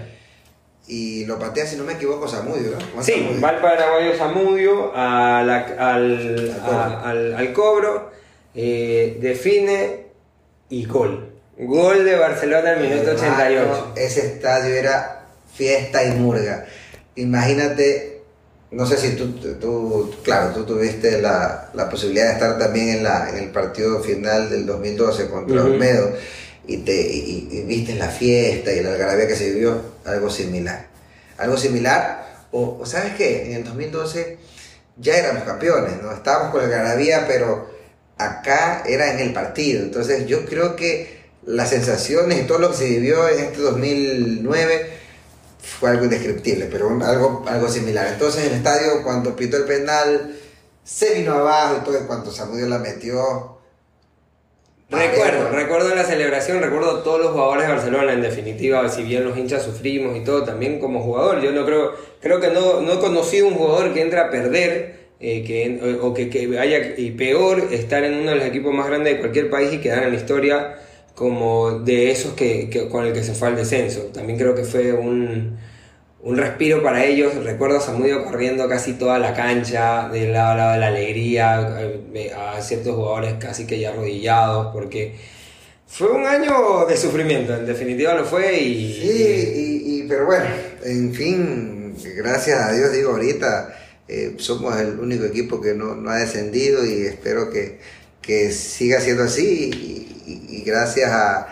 Y 0.87 1.25
lo 1.25 1.37
patea, 1.37 1.65
si 1.67 1.75
no 1.75 1.83
me 1.83 1.93
equivoco, 1.93 2.27
Samudio, 2.27 2.71
¿no? 2.95 3.03
Sí, 3.03 3.39
va 3.43 3.51
el 3.51 3.61
paraguayo 3.61 4.17
Samudio 4.17 4.91
al, 4.95 5.49
al, 5.49 7.35
al, 7.37 7.53
cobro, 7.53 8.11
eh, 8.55 9.17
define 9.21 10.07
y 10.69 10.85
gol. 10.85 11.28
Gol 11.59 12.05
de 12.05 12.15
Barcelona 12.15 12.71
al 12.71 12.79
minuto 12.81 13.11
88. 13.11 13.93
Ese 13.97 14.25
estadio 14.25 14.73
era 14.75 15.25
fiesta 15.53 16.03
y 16.03 16.11
murga. 16.11 16.65
Imagínate 17.15 18.19
no 18.71 18.85
sé 18.85 18.97
si 18.97 19.15
tú, 19.15 19.31
tú 19.59 20.13
claro, 20.23 20.53
tú 20.53 20.63
tuviste 20.63 21.19
la, 21.21 21.69
la, 21.73 21.89
posibilidad 21.89 22.27
de 22.27 22.33
estar 22.33 22.59
también 22.59 22.89
en, 22.89 23.03
la, 23.03 23.29
en 23.29 23.37
el 23.37 23.49
partido 23.49 24.01
final 24.01 24.49
del 24.49 24.65
2012 24.65 25.27
contra 25.27 25.63
Olmedo 25.63 26.13
y, 26.67 26.77
te, 26.77 26.93
y, 26.93 27.63
viste 27.67 27.95
la 27.95 28.09
fiesta 28.09 28.71
y 28.71 28.83
la 28.83 28.91
algarabía 28.91 29.27
que 29.27 29.35
se 29.35 29.51
vivió, 29.51 29.81
algo 30.05 30.29
similar. 30.29 30.85
Algo 31.39 31.57
similar, 31.57 32.45
o, 32.51 32.77
o, 32.79 32.85
¿sabes 32.85 33.15
qué? 33.15 33.47
En 33.47 33.53
el 33.53 33.63
2012 33.63 34.37
ya 34.97 35.17
éramos 35.17 35.43
campeones, 35.43 35.99
¿no? 36.03 36.11
Estábamos 36.11 36.51
con 36.51 36.61
la 36.61 36.67
algarabía, 36.67 37.25
pero 37.27 37.71
acá 38.19 38.83
era 38.85 39.11
en 39.13 39.19
el 39.19 39.33
partido. 39.33 39.81
Entonces 39.81 40.27
yo 40.27 40.45
creo 40.45 40.75
que 40.75 41.18
las 41.49 41.71
sensaciones 41.71 42.41
y 42.41 42.43
todo 42.43 42.59
lo 42.59 42.69
que 42.69 42.77
se 42.77 42.85
vivió 42.85 43.27
en 43.27 43.39
este 43.39 43.61
2009 43.61 44.89
fue 45.59 45.89
algo 45.89 46.03
indescriptible, 46.03 46.67
pero 46.71 46.89
algo, 47.03 47.43
algo 47.47 47.67
similar. 47.67 48.07
Entonces 48.07 48.45
en 48.45 48.51
el 48.51 48.57
estadio, 48.57 49.01
cuando 49.03 49.35
pitó 49.35 49.57
el 49.57 49.63
penal, 49.63 50.35
se 50.83 51.15
vino 51.15 51.33
abajo 51.33 51.77
y 51.81 51.85
todo, 51.85 51.97
en 51.97 52.05
cuanto 52.05 52.31
Samudio 52.31 52.67
la 52.67 52.77
metió. 52.77 53.57
Recuerdo, 54.91 55.49
recuerdo 55.49 55.95
la 55.95 56.03
celebración, 56.03 56.61
recuerdo 56.61 57.01
todos 57.01 57.19
los 57.19 57.31
jugadores 57.31 57.67
de 57.67 57.73
Barcelona, 57.73 58.13
en 58.13 58.21
definitiva, 58.21 58.87
si 58.89 59.01
bien 59.01 59.23
los 59.23 59.35
hinchas 59.35 59.63
sufrimos 59.63 60.15
y 60.17 60.23
todo, 60.23 60.43
también 60.43 60.79
como 60.79 61.01
jugador. 61.01 61.41
Yo 61.41 61.51
no 61.51 61.65
creo, 61.65 61.93
creo 62.21 62.39
que 62.39 62.49
no, 62.49 62.81
no 62.81 62.93
he 62.93 62.99
conocido 62.99 63.47
un 63.47 63.55
jugador 63.55 63.93
que 63.93 64.01
entra 64.01 64.27
a 64.27 64.29
perder. 64.29 64.99
Eh, 65.21 65.43
que, 65.43 65.99
o 66.01 66.13
que, 66.13 66.29
que 66.29 66.57
haya, 66.57 66.93
y 66.95 67.11
peor, 67.11 67.67
estar 67.71 68.05
en 68.05 68.13
uno 68.13 68.29
de 68.31 68.37
los 68.37 68.45
equipos 68.45 68.73
más 68.73 68.87
grandes 68.87 69.15
de 69.15 69.19
cualquier 69.19 69.49
país 69.49 69.73
y 69.73 69.81
quedar 69.81 70.03
en 70.03 70.11
la 70.11 70.15
historia 70.15 70.77
como 71.15 71.79
de 71.79 72.11
esos 72.11 72.33
que, 72.33 72.87
con 72.91 73.05
el 73.05 73.13
que 73.13 73.23
se 73.23 73.33
fue 73.33 73.49
al 73.49 73.55
descenso. 73.55 74.01
También 74.13 74.37
creo 74.37 74.55
que 74.55 74.63
fue 74.63 74.93
un, 74.93 75.57
un 76.21 76.37
respiro 76.37 76.81
para 76.83 77.05
ellos. 77.05 77.35
Recuerdo 77.43 77.77
a 77.77 77.81
Samudio 77.81 78.23
corriendo 78.23 78.67
casi 78.67 78.93
toda 78.93 79.19
la 79.19 79.33
cancha, 79.33 80.09
del 80.09 80.33
lado, 80.33 80.57
lado 80.57 80.73
de 80.73 80.79
la 80.79 80.87
alegría, 80.87 81.77
eh, 82.13 82.33
a 82.33 82.61
ciertos 82.61 82.95
jugadores 82.95 83.35
casi 83.39 83.65
que 83.65 83.79
ya 83.79 83.89
arrodillados, 83.89 84.73
porque 84.73 85.15
fue 85.87 86.11
un 86.11 86.25
año 86.25 86.85
de 86.85 86.95
sufrimiento, 86.95 87.55
en 87.55 87.65
definitiva 87.65 88.13
lo 88.13 88.25
fue. 88.25 88.59
Y, 88.59 89.01
sí, 89.01 89.83
y, 89.85 90.03
pero 90.07 90.25
bueno, 90.25 90.45
en 90.83 91.13
fin, 91.13 91.95
gracias 92.15 92.59
a 92.61 92.71
Dios, 92.73 92.91
digo, 92.91 93.11
ahorita 93.11 93.75
eh, 94.07 94.35
somos 94.37 94.79
el 94.79 94.99
único 94.99 95.25
equipo 95.25 95.59
que 95.59 95.73
no, 95.73 95.95
no 95.95 96.09
ha 96.09 96.17
descendido 96.17 96.85
y 96.85 97.05
espero 97.05 97.49
que, 97.49 97.79
que 98.21 98.51
siga 98.51 99.01
siendo 99.01 99.23
así 99.23 99.71
y 99.73 99.98
gracias 100.63 101.11
a, 101.11 101.47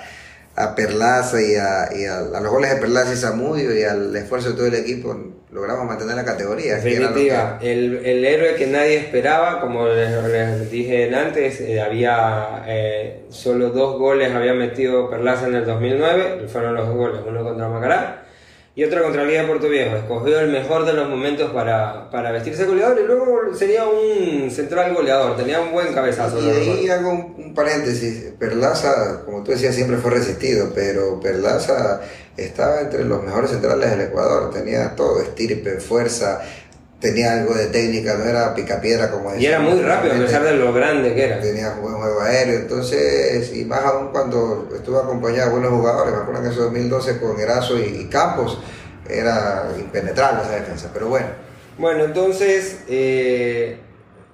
Perlaza 0.76 1.40
y, 1.40 1.54
a, 1.56 1.90
y 1.94 2.06
los 2.42 2.52
goles 2.52 2.72
de 2.72 2.78
Perlaza 2.78 3.14
y 3.14 3.18
Zamudio 3.18 3.78
y 3.78 3.84
al 3.84 4.16
esfuerzo 4.16 4.50
de 4.50 4.56
todo 4.56 4.66
el 4.66 4.74
equipo 4.74 5.16
logramos 5.52 5.86
mantener 5.86 6.16
la 6.16 6.26
categoría. 6.26 6.78
Definitiva, 6.78 7.60
el, 7.62 8.26
héroe 8.26 8.56
que 8.56 8.66
nadie 8.66 8.98
esperaba, 8.98 9.62
como 9.62 9.88
les, 9.88 10.72
dije 10.72 11.14
antes, 11.16 11.62
eh, 11.62 11.80
había 11.80 12.64
eh, 12.68 13.26
solo 13.30 13.70
dos 13.70 14.00
goles 14.00 14.34
había 14.34 14.54
metido 14.54 15.10
Perlaza 15.10 15.48
en 15.48 15.56
el 15.56 15.66
2009, 15.66 16.48
fueron 16.48 16.74
los 16.74 16.90
goles, 16.90 17.22
uno 17.28 17.44
contra 17.44 17.70
Macará 17.70 18.27
y 18.78 18.84
otro 18.84 19.02
contra 19.02 19.26
Liga 19.26 19.42
de 19.42 19.48
Puerto 19.48 19.70
Viejo. 19.70 19.96
Escogió 19.96 20.40
el 20.40 20.52
mejor 20.52 20.86
de 20.86 20.94
los 20.94 21.10
momentos 21.10 21.50
para, 21.50 22.12
para 22.12 22.32
vestirse 22.32 22.64
goleador 22.66 23.00
y 23.04 23.08
luego 23.08 23.56
sería 23.56 23.86
un 23.86 24.52
central 24.52 24.94
goleador, 24.94 25.36
tenía 25.36 25.60
un 25.60 25.72
buen 25.72 25.92
cabezazo. 25.96 26.40
Y 26.40 26.48
ahí 26.48 26.88
hago 26.88 27.10
un, 27.10 27.56
paréntesis, 27.56 28.34
Perlaza, 28.38 29.24
como 29.26 29.42
tú 29.42 29.50
decías, 29.50 29.74
siempre 29.74 29.98
fue 29.98 30.12
resistido, 30.12 30.72
pero 30.76 31.20
Perlaza 31.20 32.02
estaba 32.38 32.82
entre 32.82 33.04
los 33.04 33.24
mejores 33.24 33.50
centrales 33.50 33.90
del 33.90 34.02
Ecuador, 34.02 34.52
tenía 34.54 34.96
todo, 34.96 35.24
estirpe, 35.24 35.80
fuerza, 35.80 36.44
tenía 37.00 37.34
algo 37.34 37.54
de 37.54 37.68
técnica, 37.68 38.16
no 38.16 38.26
era 38.26 38.56
picapiedra 38.56 39.12
como 39.12 39.32
decía. 39.32 39.50
Y 39.50 39.54
era 39.54 39.60
muy 39.60 39.80
rápido 39.82 40.16
a 40.16 40.18
pesar 40.18 40.44
de 40.44 40.54
lo 40.54 40.74
grande 40.74 41.14
que 41.14 41.26
era. 41.26 41.40
Tenía 41.40 41.74
buen 41.76 41.96
juego 41.96 42.22
aéreo, 42.22 42.60
entonces, 42.60 43.54
y 43.56 43.66
más 43.66 43.84
aún 43.84 44.10
cuando 44.12 44.68
estuvo 44.76 44.98
acompañado 44.98 45.48
de 45.48 45.52
buenos 45.52 45.72
jugadores, 45.72 46.14
me 46.14 46.22
acuerdo 46.22 46.42
que 46.42 46.48
en 46.48 46.54
ese 46.54 46.62
2012 46.62 47.20
con 47.20 47.40
Erazo 47.40 47.78
y, 47.80 48.08
Campos 48.08 48.60
era 49.08 49.70
impenetrable 49.78 50.44
esa 50.44 50.56
defensa, 50.56 50.90
pero 50.94 51.10
bueno. 51.10 51.28
Bueno, 51.78 52.06
entonces, 52.06 52.80
eh, 52.90 53.78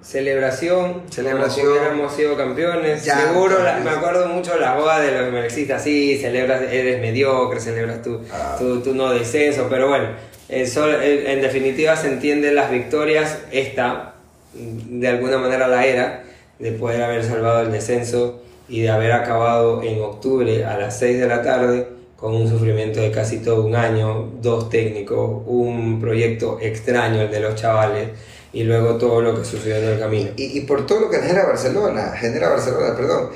celebración, 0.00 1.02
celebración, 1.10 1.66
como 1.66 1.78
hubiéramos 1.78 2.14
sido 2.14 2.36
campeones. 2.36 3.02
Seguro, 3.02 3.58
me 3.84 3.90
acuerdo 3.90 4.28
mucho 4.28 4.58
la 4.58 4.74
boda 4.74 5.00
de 5.00 5.12
los 5.12 5.32
melexistas, 5.32 5.82
sí, 5.82 6.18
celebras, 6.18 6.62
eres 6.62 7.00
mediocre, 7.00 7.60
celebras 7.60 8.00
tu, 8.00 8.22
ah. 8.32 8.56
tu, 8.58 8.80
tu 8.80 8.94
no 8.94 9.10
descenso, 9.10 9.66
pero 9.68 9.88
bueno 9.88 10.33
en 10.48 11.40
definitiva 11.42 11.96
se 11.96 12.08
entienden 12.08 12.54
las 12.54 12.70
victorias, 12.70 13.38
esta, 13.50 14.14
de 14.54 15.08
alguna 15.08 15.38
manera 15.38 15.68
la 15.68 15.86
era, 15.86 16.24
de 16.58 16.72
poder 16.72 17.02
haber 17.02 17.24
salvado 17.24 17.62
el 17.62 17.72
descenso 17.72 18.42
y 18.68 18.82
de 18.82 18.90
haber 18.90 19.12
acabado 19.12 19.82
en 19.82 20.00
octubre 20.00 20.64
a 20.64 20.78
las 20.78 20.98
6 20.98 21.20
de 21.20 21.26
la 21.26 21.42
tarde 21.42 21.88
con 22.16 22.34
un 22.34 22.48
sufrimiento 22.48 23.00
de 23.00 23.10
casi 23.10 23.38
todo 23.38 23.66
un 23.66 23.74
año, 23.74 24.32
dos 24.40 24.70
técnicos, 24.70 25.42
un 25.46 26.00
proyecto 26.00 26.58
extraño 26.60 27.22
el 27.22 27.30
de 27.30 27.40
los 27.40 27.54
chavales 27.54 28.10
y 28.52 28.62
luego 28.62 28.96
todo 28.96 29.20
lo 29.20 29.34
que 29.34 29.44
sucedió 29.44 29.76
en 29.76 29.84
el 29.84 29.98
camino. 29.98 30.30
Y, 30.36 30.60
por 30.62 30.86
todo 30.86 31.00
lo 31.00 31.10
que 31.10 31.18
genera 31.18 31.44
Barcelona, 31.44 32.14
genera 32.16 32.48
Barcelona, 32.50 32.96
perdón, 32.96 33.30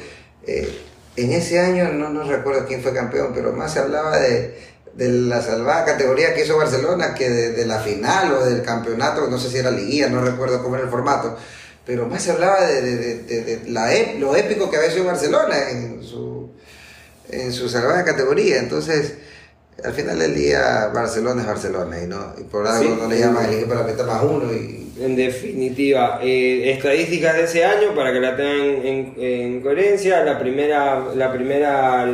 eh, 0.47 0.69
en 1.17 1.33
ese 1.33 1.59
año 1.59 1.93
no, 1.93 2.09
no 2.11 2.23
recuerdo 2.23 2.65
quién 2.67 2.81
fue 2.81 2.95
campeón, 2.95 3.33
pero 3.35 3.53
más 3.53 3.73
se 3.73 3.81
hablaba 3.81 4.17
de 4.19 4.57
de 4.99 5.09
la 5.11 5.41
salvada 5.41 5.85
categoría 5.85 6.35
que 6.35 6.43
hizo 6.43 6.57
Barcelona 6.57 7.15
que 7.15 7.31
de, 7.31 7.65
la 7.65 7.79
final 7.79 8.33
o 8.33 8.45
del 8.45 8.63
campeonato, 8.63 9.29
no 9.29 9.39
sé 9.39 9.49
si 9.49 9.59
era 9.59 9.71
liguilla, 9.71 10.09
no 10.09 10.21
recuerdo 10.21 10.61
cómo 10.61 10.75
era 10.75 10.87
el 10.87 10.91
formato, 10.91 11.39
pero 11.87 12.09
más 12.09 12.21
se 12.25 12.33
hablaba 12.33 12.67
de, 12.67 13.63
la, 13.69 13.93
lo 14.19 14.35
épico 14.35 14.69
que 14.69 14.77
había 14.77 14.91
sido 14.91 15.05
Barcelona 15.05 15.71
en 15.71 16.03
su, 16.03 16.51
en 17.31 17.53
su 17.53 17.69
salvada 17.69 18.05
categoría. 18.05 18.59
Entonces, 18.59 19.15
al 19.85 19.93
final 19.93 20.19
del 20.19 20.35
día, 20.35 20.91
Barcelona 20.93 21.43
es 21.43 21.47
Barcelona 21.47 22.03
y, 22.03 22.07
no, 22.07 22.35
y 22.39 22.43
por 22.45 22.67
algo 22.67 22.97
no 22.97 23.09
le 23.09 23.19
llaman 23.19 23.47
el 23.47 23.55
equipo 23.55 23.75
la 23.75 23.85
meta 23.85 24.05
más 24.05 24.23
uno 24.23 24.53
y 24.53 24.89
en 25.01 25.15
definitiva, 25.15 26.19
eh, 26.23 26.73
estadísticas 26.73 27.37
de 27.37 27.45
ese 27.45 27.65
año 27.65 27.95
para 27.95 28.13
que 28.13 28.19
la 28.19 28.37
tengan 28.37 28.85
en, 28.85 29.61
coherencia. 29.61 30.25
La 30.25 30.41
primera, 30.41 31.15
la 31.15 31.33
primera 31.33 32.05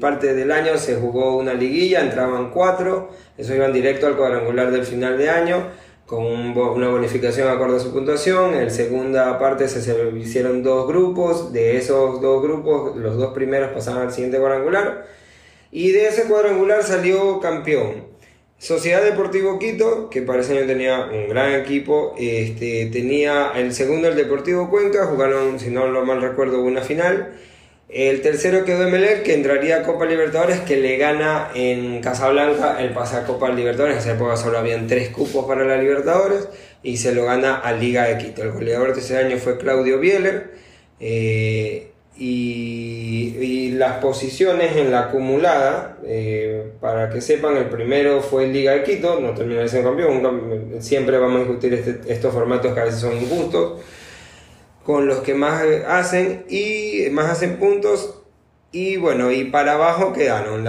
parte 0.00 0.34
del 0.34 0.50
año 0.50 0.76
se 0.76 0.96
jugó 0.96 1.36
una 1.36 1.54
liguilla, 1.54 2.00
entraban 2.00 2.50
cuatro, 2.50 3.10
eso 3.38 3.54
iban 3.54 3.72
directo 3.72 4.08
al 4.08 4.16
cuadrangular 4.16 4.72
del 4.72 4.84
final 4.84 5.18
de 5.18 5.30
año 5.30 5.68
con 6.04 6.26
una 6.26 6.88
bonificación 6.88 7.48
acorde 7.48 7.76
a 7.76 7.80
su 7.80 7.92
puntuación. 7.92 8.54
En 8.54 8.64
la 8.64 8.70
segunda 8.70 9.38
parte 9.38 9.68
se, 9.68 9.80
se 9.80 9.94
hicieron 10.18 10.64
dos 10.64 10.88
grupos, 10.88 11.52
de 11.52 11.76
esos 11.76 12.20
dos 12.20 12.42
grupos 12.42 12.96
los 12.96 13.16
dos 13.16 13.32
primeros 13.32 13.70
pasaban 13.70 14.08
al 14.08 14.12
siguiente 14.12 14.38
cuadrangular 14.38 15.21
y 15.72 15.90
de 15.90 16.06
ese 16.06 16.24
cuadrangular 16.24 16.84
salió 16.84 17.40
campeón. 17.40 18.12
Sociedad 18.58 19.02
Deportivo 19.02 19.58
Quito, 19.58 20.08
que 20.08 20.22
para 20.22 20.42
ese 20.42 20.56
año 20.56 20.68
tenía 20.68 21.06
un 21.06 21.28
gran 21.28 21.54
equipo, 21.54 22.14
este, 22.16 22.86
tenía 22.92 23.50
el 23.56 23.74
segundo 23.74 24.06
el 24.06 24.14
Deportivo 24.14 24.70
Cuenca, 24.70 25.06
jugaron, 25.06 25.58
si 25.58 25.70
no 25.70 25.88
lo 25.88 26.04
mal 26.04 26.22
recuerdo, 26.22 26.62
una 26.62 26.82
final. 26.82 27.32
El 27.88 28.22
tercero 28.22 28.64
quedó 28.64 28.86
Emelec, 28.86 29.24
que 29.24 29.34
entraría 29.34 29.78
a 29.78 29.82
Copa 29.82 30.06
Libertadores, 30.06 30.60
que 30.60 30.76
le 30.76 30.96
gana 30.96 31.50
en 31.54 32.00
Casablanca 32.00 32.80
el 32.80 32.90
pase 32.92 33.16
a 33.16 33.24
Copa 33.24 33.50
Libertadores. 33.50 33.96
En 33.96 34.00
esa 34.02 34.12
época 34.12 34.36
solo 34.36 34.58
habían 34.58 34.86
tres 34.86 35.08
cupos 35.08 35.44
para 35.46 35.64
la 35.64 35.76
Libertadores 35.76 36.48
y 36.82 36.98
se 36.98 37.14
lo 37.14 37.24
gana 37.24 37.56
a 37.56 37.72
Liga 37.72 38.04
de 38.04 38.18
Quito. 38.18 38.42
El 38.42 38.52
goleador 38.52 38.94
de 38.94 39.00
ese 39.00 39.18
año 39.18 39.38
fue 39.38 39.58
Claudio 39.58 39.98
Bieler. 39.98 40.52
Eh, 41.00 41.91
y, 42.16 43.72
las 43.72 43.98
posiciones 43.98 44.76
en 44.76 44.92
la 44.92 45.06
acumulada, 45.06 45.98
eh, 46.04 46.72
para 46.80 47.10
que 47.10 47.20
sepan, 47.20 47.56
el 47.56 47.66
primero 47.66 48.20
fue 48.20 48.46
Liga 48.46 48.72
de 48.72 48.84
Quito, 48.84 49.18
no 49.18 49.34
terminó 49.34 49.66
ser 49.66 49.82
campeón, 49.82 50.78
siempre 50.80 51.18
vamos 51.18 51.36
a 51.36 51.44
discutir 51.44 51.74
este, 51.74 52.12
estos 52.12 52.32
formatos 52.32 52.74
que 52.74 52.80
a 52.80 52.84
veces 52.84 53.00
son 53.00 53.16
injustos, 53.16 53.80
con 54.84 55.06
los 55.06 55.20
que 55.20 55.34
más 55.34 55.64
hacen 55.88 56.44
y 56.48 57.08
más 57.10 57.30
hacen 57.30 57.56
puntos 57.56 58.21
y 58.74 58.96
bueno, 58.96 59.30
y 59.30 59.44
para 59.44 59.74
abajo 59.74 60.14
quedaron, 60.14 60.66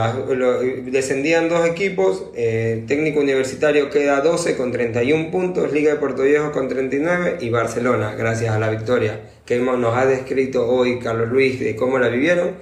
descendían 0.91 1.47
dos 1.47 1.65
equipos, 1.65 2.25
eh, 2.35 2.83
Técnico 2.85 3.21
Universitario 3.21 3.89
queda 3.89 4.19
12 4.19 4.57
con 4.57 4.73
31 4.73 5.31
puntos, 5.31 5.71
Liga 5.71 5.93
de 5.93 5.99
Puerto 5.99 6.23
Viejo 6.23 6.51
con 6.51 6.67
39 6.67 7.37
y 7.39 7.49
Barcelona, 7.49 8.13
gracias 8.15 8.53
a 8.53 8.59
la 8.59 8.69
victoria 8.69 9.21
que 9.45 9.57
nos 9.57 9.95
ha 9.95 10.05
descrito 10.05 10.67
hoy 10.67 10.99
Carlos 10.99 11.29
Luis 11.29 11.61
de 11.61 11.77
cómo 11.77 11.97
la 11.97 12.09
vivieron, 12.09 12.57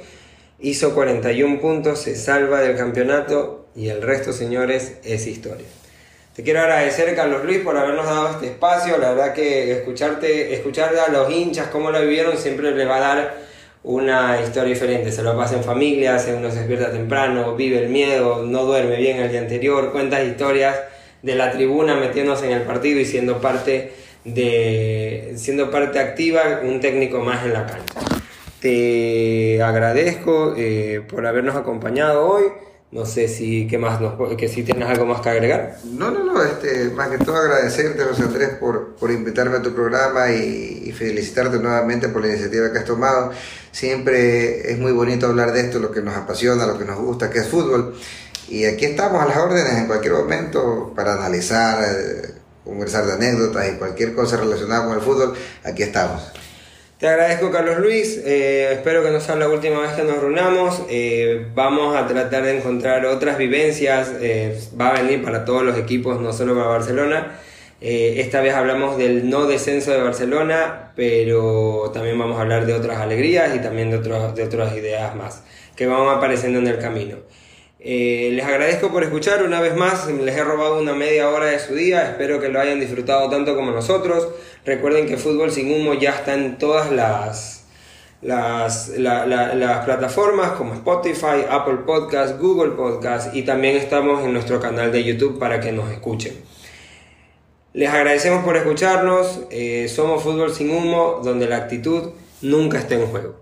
hizo 0.60 0.94
41 0.94 1.60
puntos, 1.60 2.00
se 2.02 2.16
salva 2.16 2.62
del 2.62 2.78
campeonato 2.78 3.66
y 3.76 3.90
el 3.90 4.04
resto, 4.04 4.34
señores, 4.34 4.98
es 5.04 5.26
historia. 5.26 5.66
Te 6.36 6.44
quiero 6.44 6.62
agradecer, 6.62 7.14
Carlos 7.16 7.44
Luis, 7.44 7.60
por 7.60 7.76
habernos 7.76 8.06
dado 8.06 8.30
este 8.30 8.48
espacio. 8.48 8.98
La 8.98 9.12
verdad 9.12 9.34
que 9.34 9.74
escucharte, 9.74 10.54
escuchar 10.54 10.96
a 10.96 11.12
los 11.12 11.30
hinchas 11.30 11.68
cómo 11.68 11.92
la 11.92 12.00
vivieron 12.00 12.38
siempre 12.38 12.72
le 12.72 12.86
va 12.86 12.98
a 12.98 13.00
dar 13.00 13.51
una 13.84 14.40
historia 14.42 14.74
diferente, 14.74 15.12
se 15.12 15.24
lo 15.24 15.36
pasa 15.36 15.56
en 15.56 15.64
familia, 15.64 16.20
se 16.20 16.36
uno 16.36 16.52
se 16.52 16.60
despierta 16.60 16.92
temprano, 16.92 17.56
vive 17.56 17.80
el 17.84 17.90
miedo, 17.90 18.44
no 18.46 18.66
duerme 18.66 18.98
bien 18.98 19.18
el 19.18 19.32
día 19.32 19.42
anterior, 19.42 19.92
cuenta 19.92 20.24
historias 20.24 20.80
de 21.22 21.36
la 21.36 21.52
tribuna 21.52 21.96
metiéndose 21.96 22.46
en 22.46 22.54
el 22.54 22.64
partido 22.64 23.00
y 23.00 23.06
siendo 23.06 23.42
parte 23.42 23.94
de 24.24 25.34
siendo 25.36 25.72
parte 25.72 26.00
activa, 26.00 26.62
un 26.64 26.80
técnico 26.80 27.20
más 27.20 27.44
en 27.44 27.54
la 27.54 27.66
cancha. 27.66 28.00
Te 28.60 29.62
agradezco 29.64 30.54
eh, 30.56 31.02
por 31.10 31.26
habernos 31.26 31.56
acompañado 31.56 32.28
hoy. 32.28 32.44
No 32.92 33.06
sé 33.06 33.30
si 33.30 33.68
qué 33.68 33.78
más 33.78 34.00
que 34.38 34.50
si 34.50 34.64
tienes 34.64 34.90
algo 34.90 35.06
más 35.06 35.22
que 35.22 35.30
agregar. 35.30 35.78
No, 35.86 36.12
no, 36.12 36.26
no, 36.26 36.44
este, 36.44 36.90
más 36.90 37.08
que 37.08 37.20
todo 37.20 37.38
agradecerte, 37.38 38.04
José 38.04 38.24
Andrés, 38.24 38.50
por, 38.60 38.96
por 38.96 39.12
invitarme 39.12 39.58
a 39.58 39.62
tu 39.62 39.74
programa 39.74 40.30
y, 40.30 40.84
y, 40.88 40.92
felicitarte 40.92 41.58
nuevamente 41.60 42.10
por 42.10 42.22
la 42.22 42.28
iniciativa 42.28 42.70
que 42.70 42.80
has 42.80 42.86
tomado. 42.86 43.32
Siempre 43.72 44.70
es 44.70 44.78
muy 44.78 44.92
bonito 44.92 45.28
hablar 45.28 45.54
de 45.54 45.62
esto, 45.62 45.80
lo 45.80 45.92
que 45.92 46.02
nos 46.02 46.18
apasiona, 46.18 46.66
lo 46.68 46.78
que 46.78 46.84
nos 46.84 47.00
gusta, 47.00 47.30
que 47.30 47.40
es 47.40 47.48
fútbol. 47.48 47.96
Y 48.50 48.66
aquí 48.66 48.84
estamos 48.84 49.22
a 49.22 49.26
las 49.26 49.38
órdenes 49.38 49.72
en 49.78 49.88
cualquier 49.88 50.14
momento 50.14 50.92
para 50.94 51.14
analizar, 51.14 51.82
eh, 51.86 52.34
conversar 52.66 53.06
de 53.06 53.14
anécdotas 53.14 53.70
y 53.70 53.78
cualquier 53.78 54.14
cosa 54.14 54.36
relacionada 54.36 54.86
con 54.86 54.98
el 54.98 55.02
fútbol. 55.02 55.34
Aquí 55.64 55.84
estamos. 55.84 56.22
Te 57.02 57.08
agradezco, 57.08 57.50
Carlos 57.50 57.80
Luis. 57.80 58.22
Eh, 58.28 58.74
espero 58.74 59.02
que 59.02 59.10
no 59.10 59.20
sea 59.20 59.36
la 59.36 59.50
última 59.50 59.80
vez 59.80 59.94
que 59.94 60.04
nos 60.04 60.20
reunamos. 60.20 60.84
Eh, 60.88 61.48
vamos 61.56 61.96
a 61.96 62.06
tratar 62.06 62.44
de 62.44 62.60
encontrar 62.60 63.08
otras 63.08 63.40
vivencias. 63.40 64.12
Eh, 64.22 64.56
va 64.80 64.90
a 64.90 65.02
venir 65.02 65.24
para 65.24 65.44
todos 65.44 65.64
los 65.64 65.80
equipos, 65.80 66.22
no 66.22 66.32
solo 66.32 66.54
para 66.54 66.68
Barcelona. 66.68 67.40
esta 67.82 68.42
vez 68.42 68.54
hablamos 68.54 69.00
del 69.00 69.32
no 69.32 69.48
descenso 69.48 69.90
de 69.90 70.00
Barcelona, 70.00 70.92
pero 70.96 71.90
también 71.92 72.20
vamos 72.20 72.38
a 72.38 72.42
hablar 72.42 72.68
de 72.68 72.74
otras 72.76 73.00
alegrías 73.00 73.56
y 73.56 73.60
también 73.60 73.90
de, 73.90 73.98
de 73.98 74.44
otras 74.44 74.78
ideas 74.78 75.16
más 75.16 75.42
que 75.76 75.88
van 75.88 76.08
apareciendo 76.08 76.60
en 76.60 76.68
el 76.68 76.78
camino. 76.78 77.18
Les 77.80 78.46
agradezco 78.46 78.92
por 78.92 79.02
escuchar 79.02 79.42
una 79.42 79.60
vez 79.60 79.76
más, 79.76 80.06
les 80.06 80.38
he 80.38 80.44
robado 80.44 80.80
una 80.80 80.94
media 80.94 81.32
hora 81.32 81.48
de 81.48 81.58
su 81.58 81.74
día, 81.74 82.04
espero 82.12 82.40
que 82.40 82.50
lo 82.50 82.60
hayan 82.60 82.80
disfrutado 82.80 83.28
tanto 83.28 83.56
como 83.56 83.72
nosotros. 83.72 84.28
Recuerden 84.66 85.08
que 85.08 85.18
Fútbol 85.18 85.52
sin 85.52 85.72
Humo 85.72 85.96
ya 85.96 86.12
está 86.12 86.36
en 86.36 86.58
todas 86.60 86.92
las, 86.92 87.66
las, 88.22 88.90
las 88.90 89.86
plataformas 89.86 90.52
como 90.52 90.76
Spotify, 90.76 91.46
Apple 91.50 91.80
Podcast, 91.86 92.40
Google 92.40 92.72
Podcast 92.72 93.36
y 93.36 93.42
también 93.42 93.76
estamos 93.76 94.24
en 94.24 94.34
nuestro 94.34 94.60
canal 94.60 94.92
de 94.92 95.04
YouTube 95.04 95.40
para 95.40 95.60
que 95.60 95.72
nos 95.72 95.90
escuchen. 95.92 96.34
Les 97.74 97.90
agradecemos 97.90 98.44
por 98.44 98.56
escucharnos, 98.58 99.42
eh, 99.50 99.88
somos 99.88 100.22
Fútbol 100.22 100.54
sin 100.54 100.70
Humo, 100.72 101.22
donde 101.24 101.48
la 101.48 101.56
actitud 101.56 102.12
nunca 102.42 102.78
está 102.78 102.96
en 102.96 103.08
juego. 103.08 103.41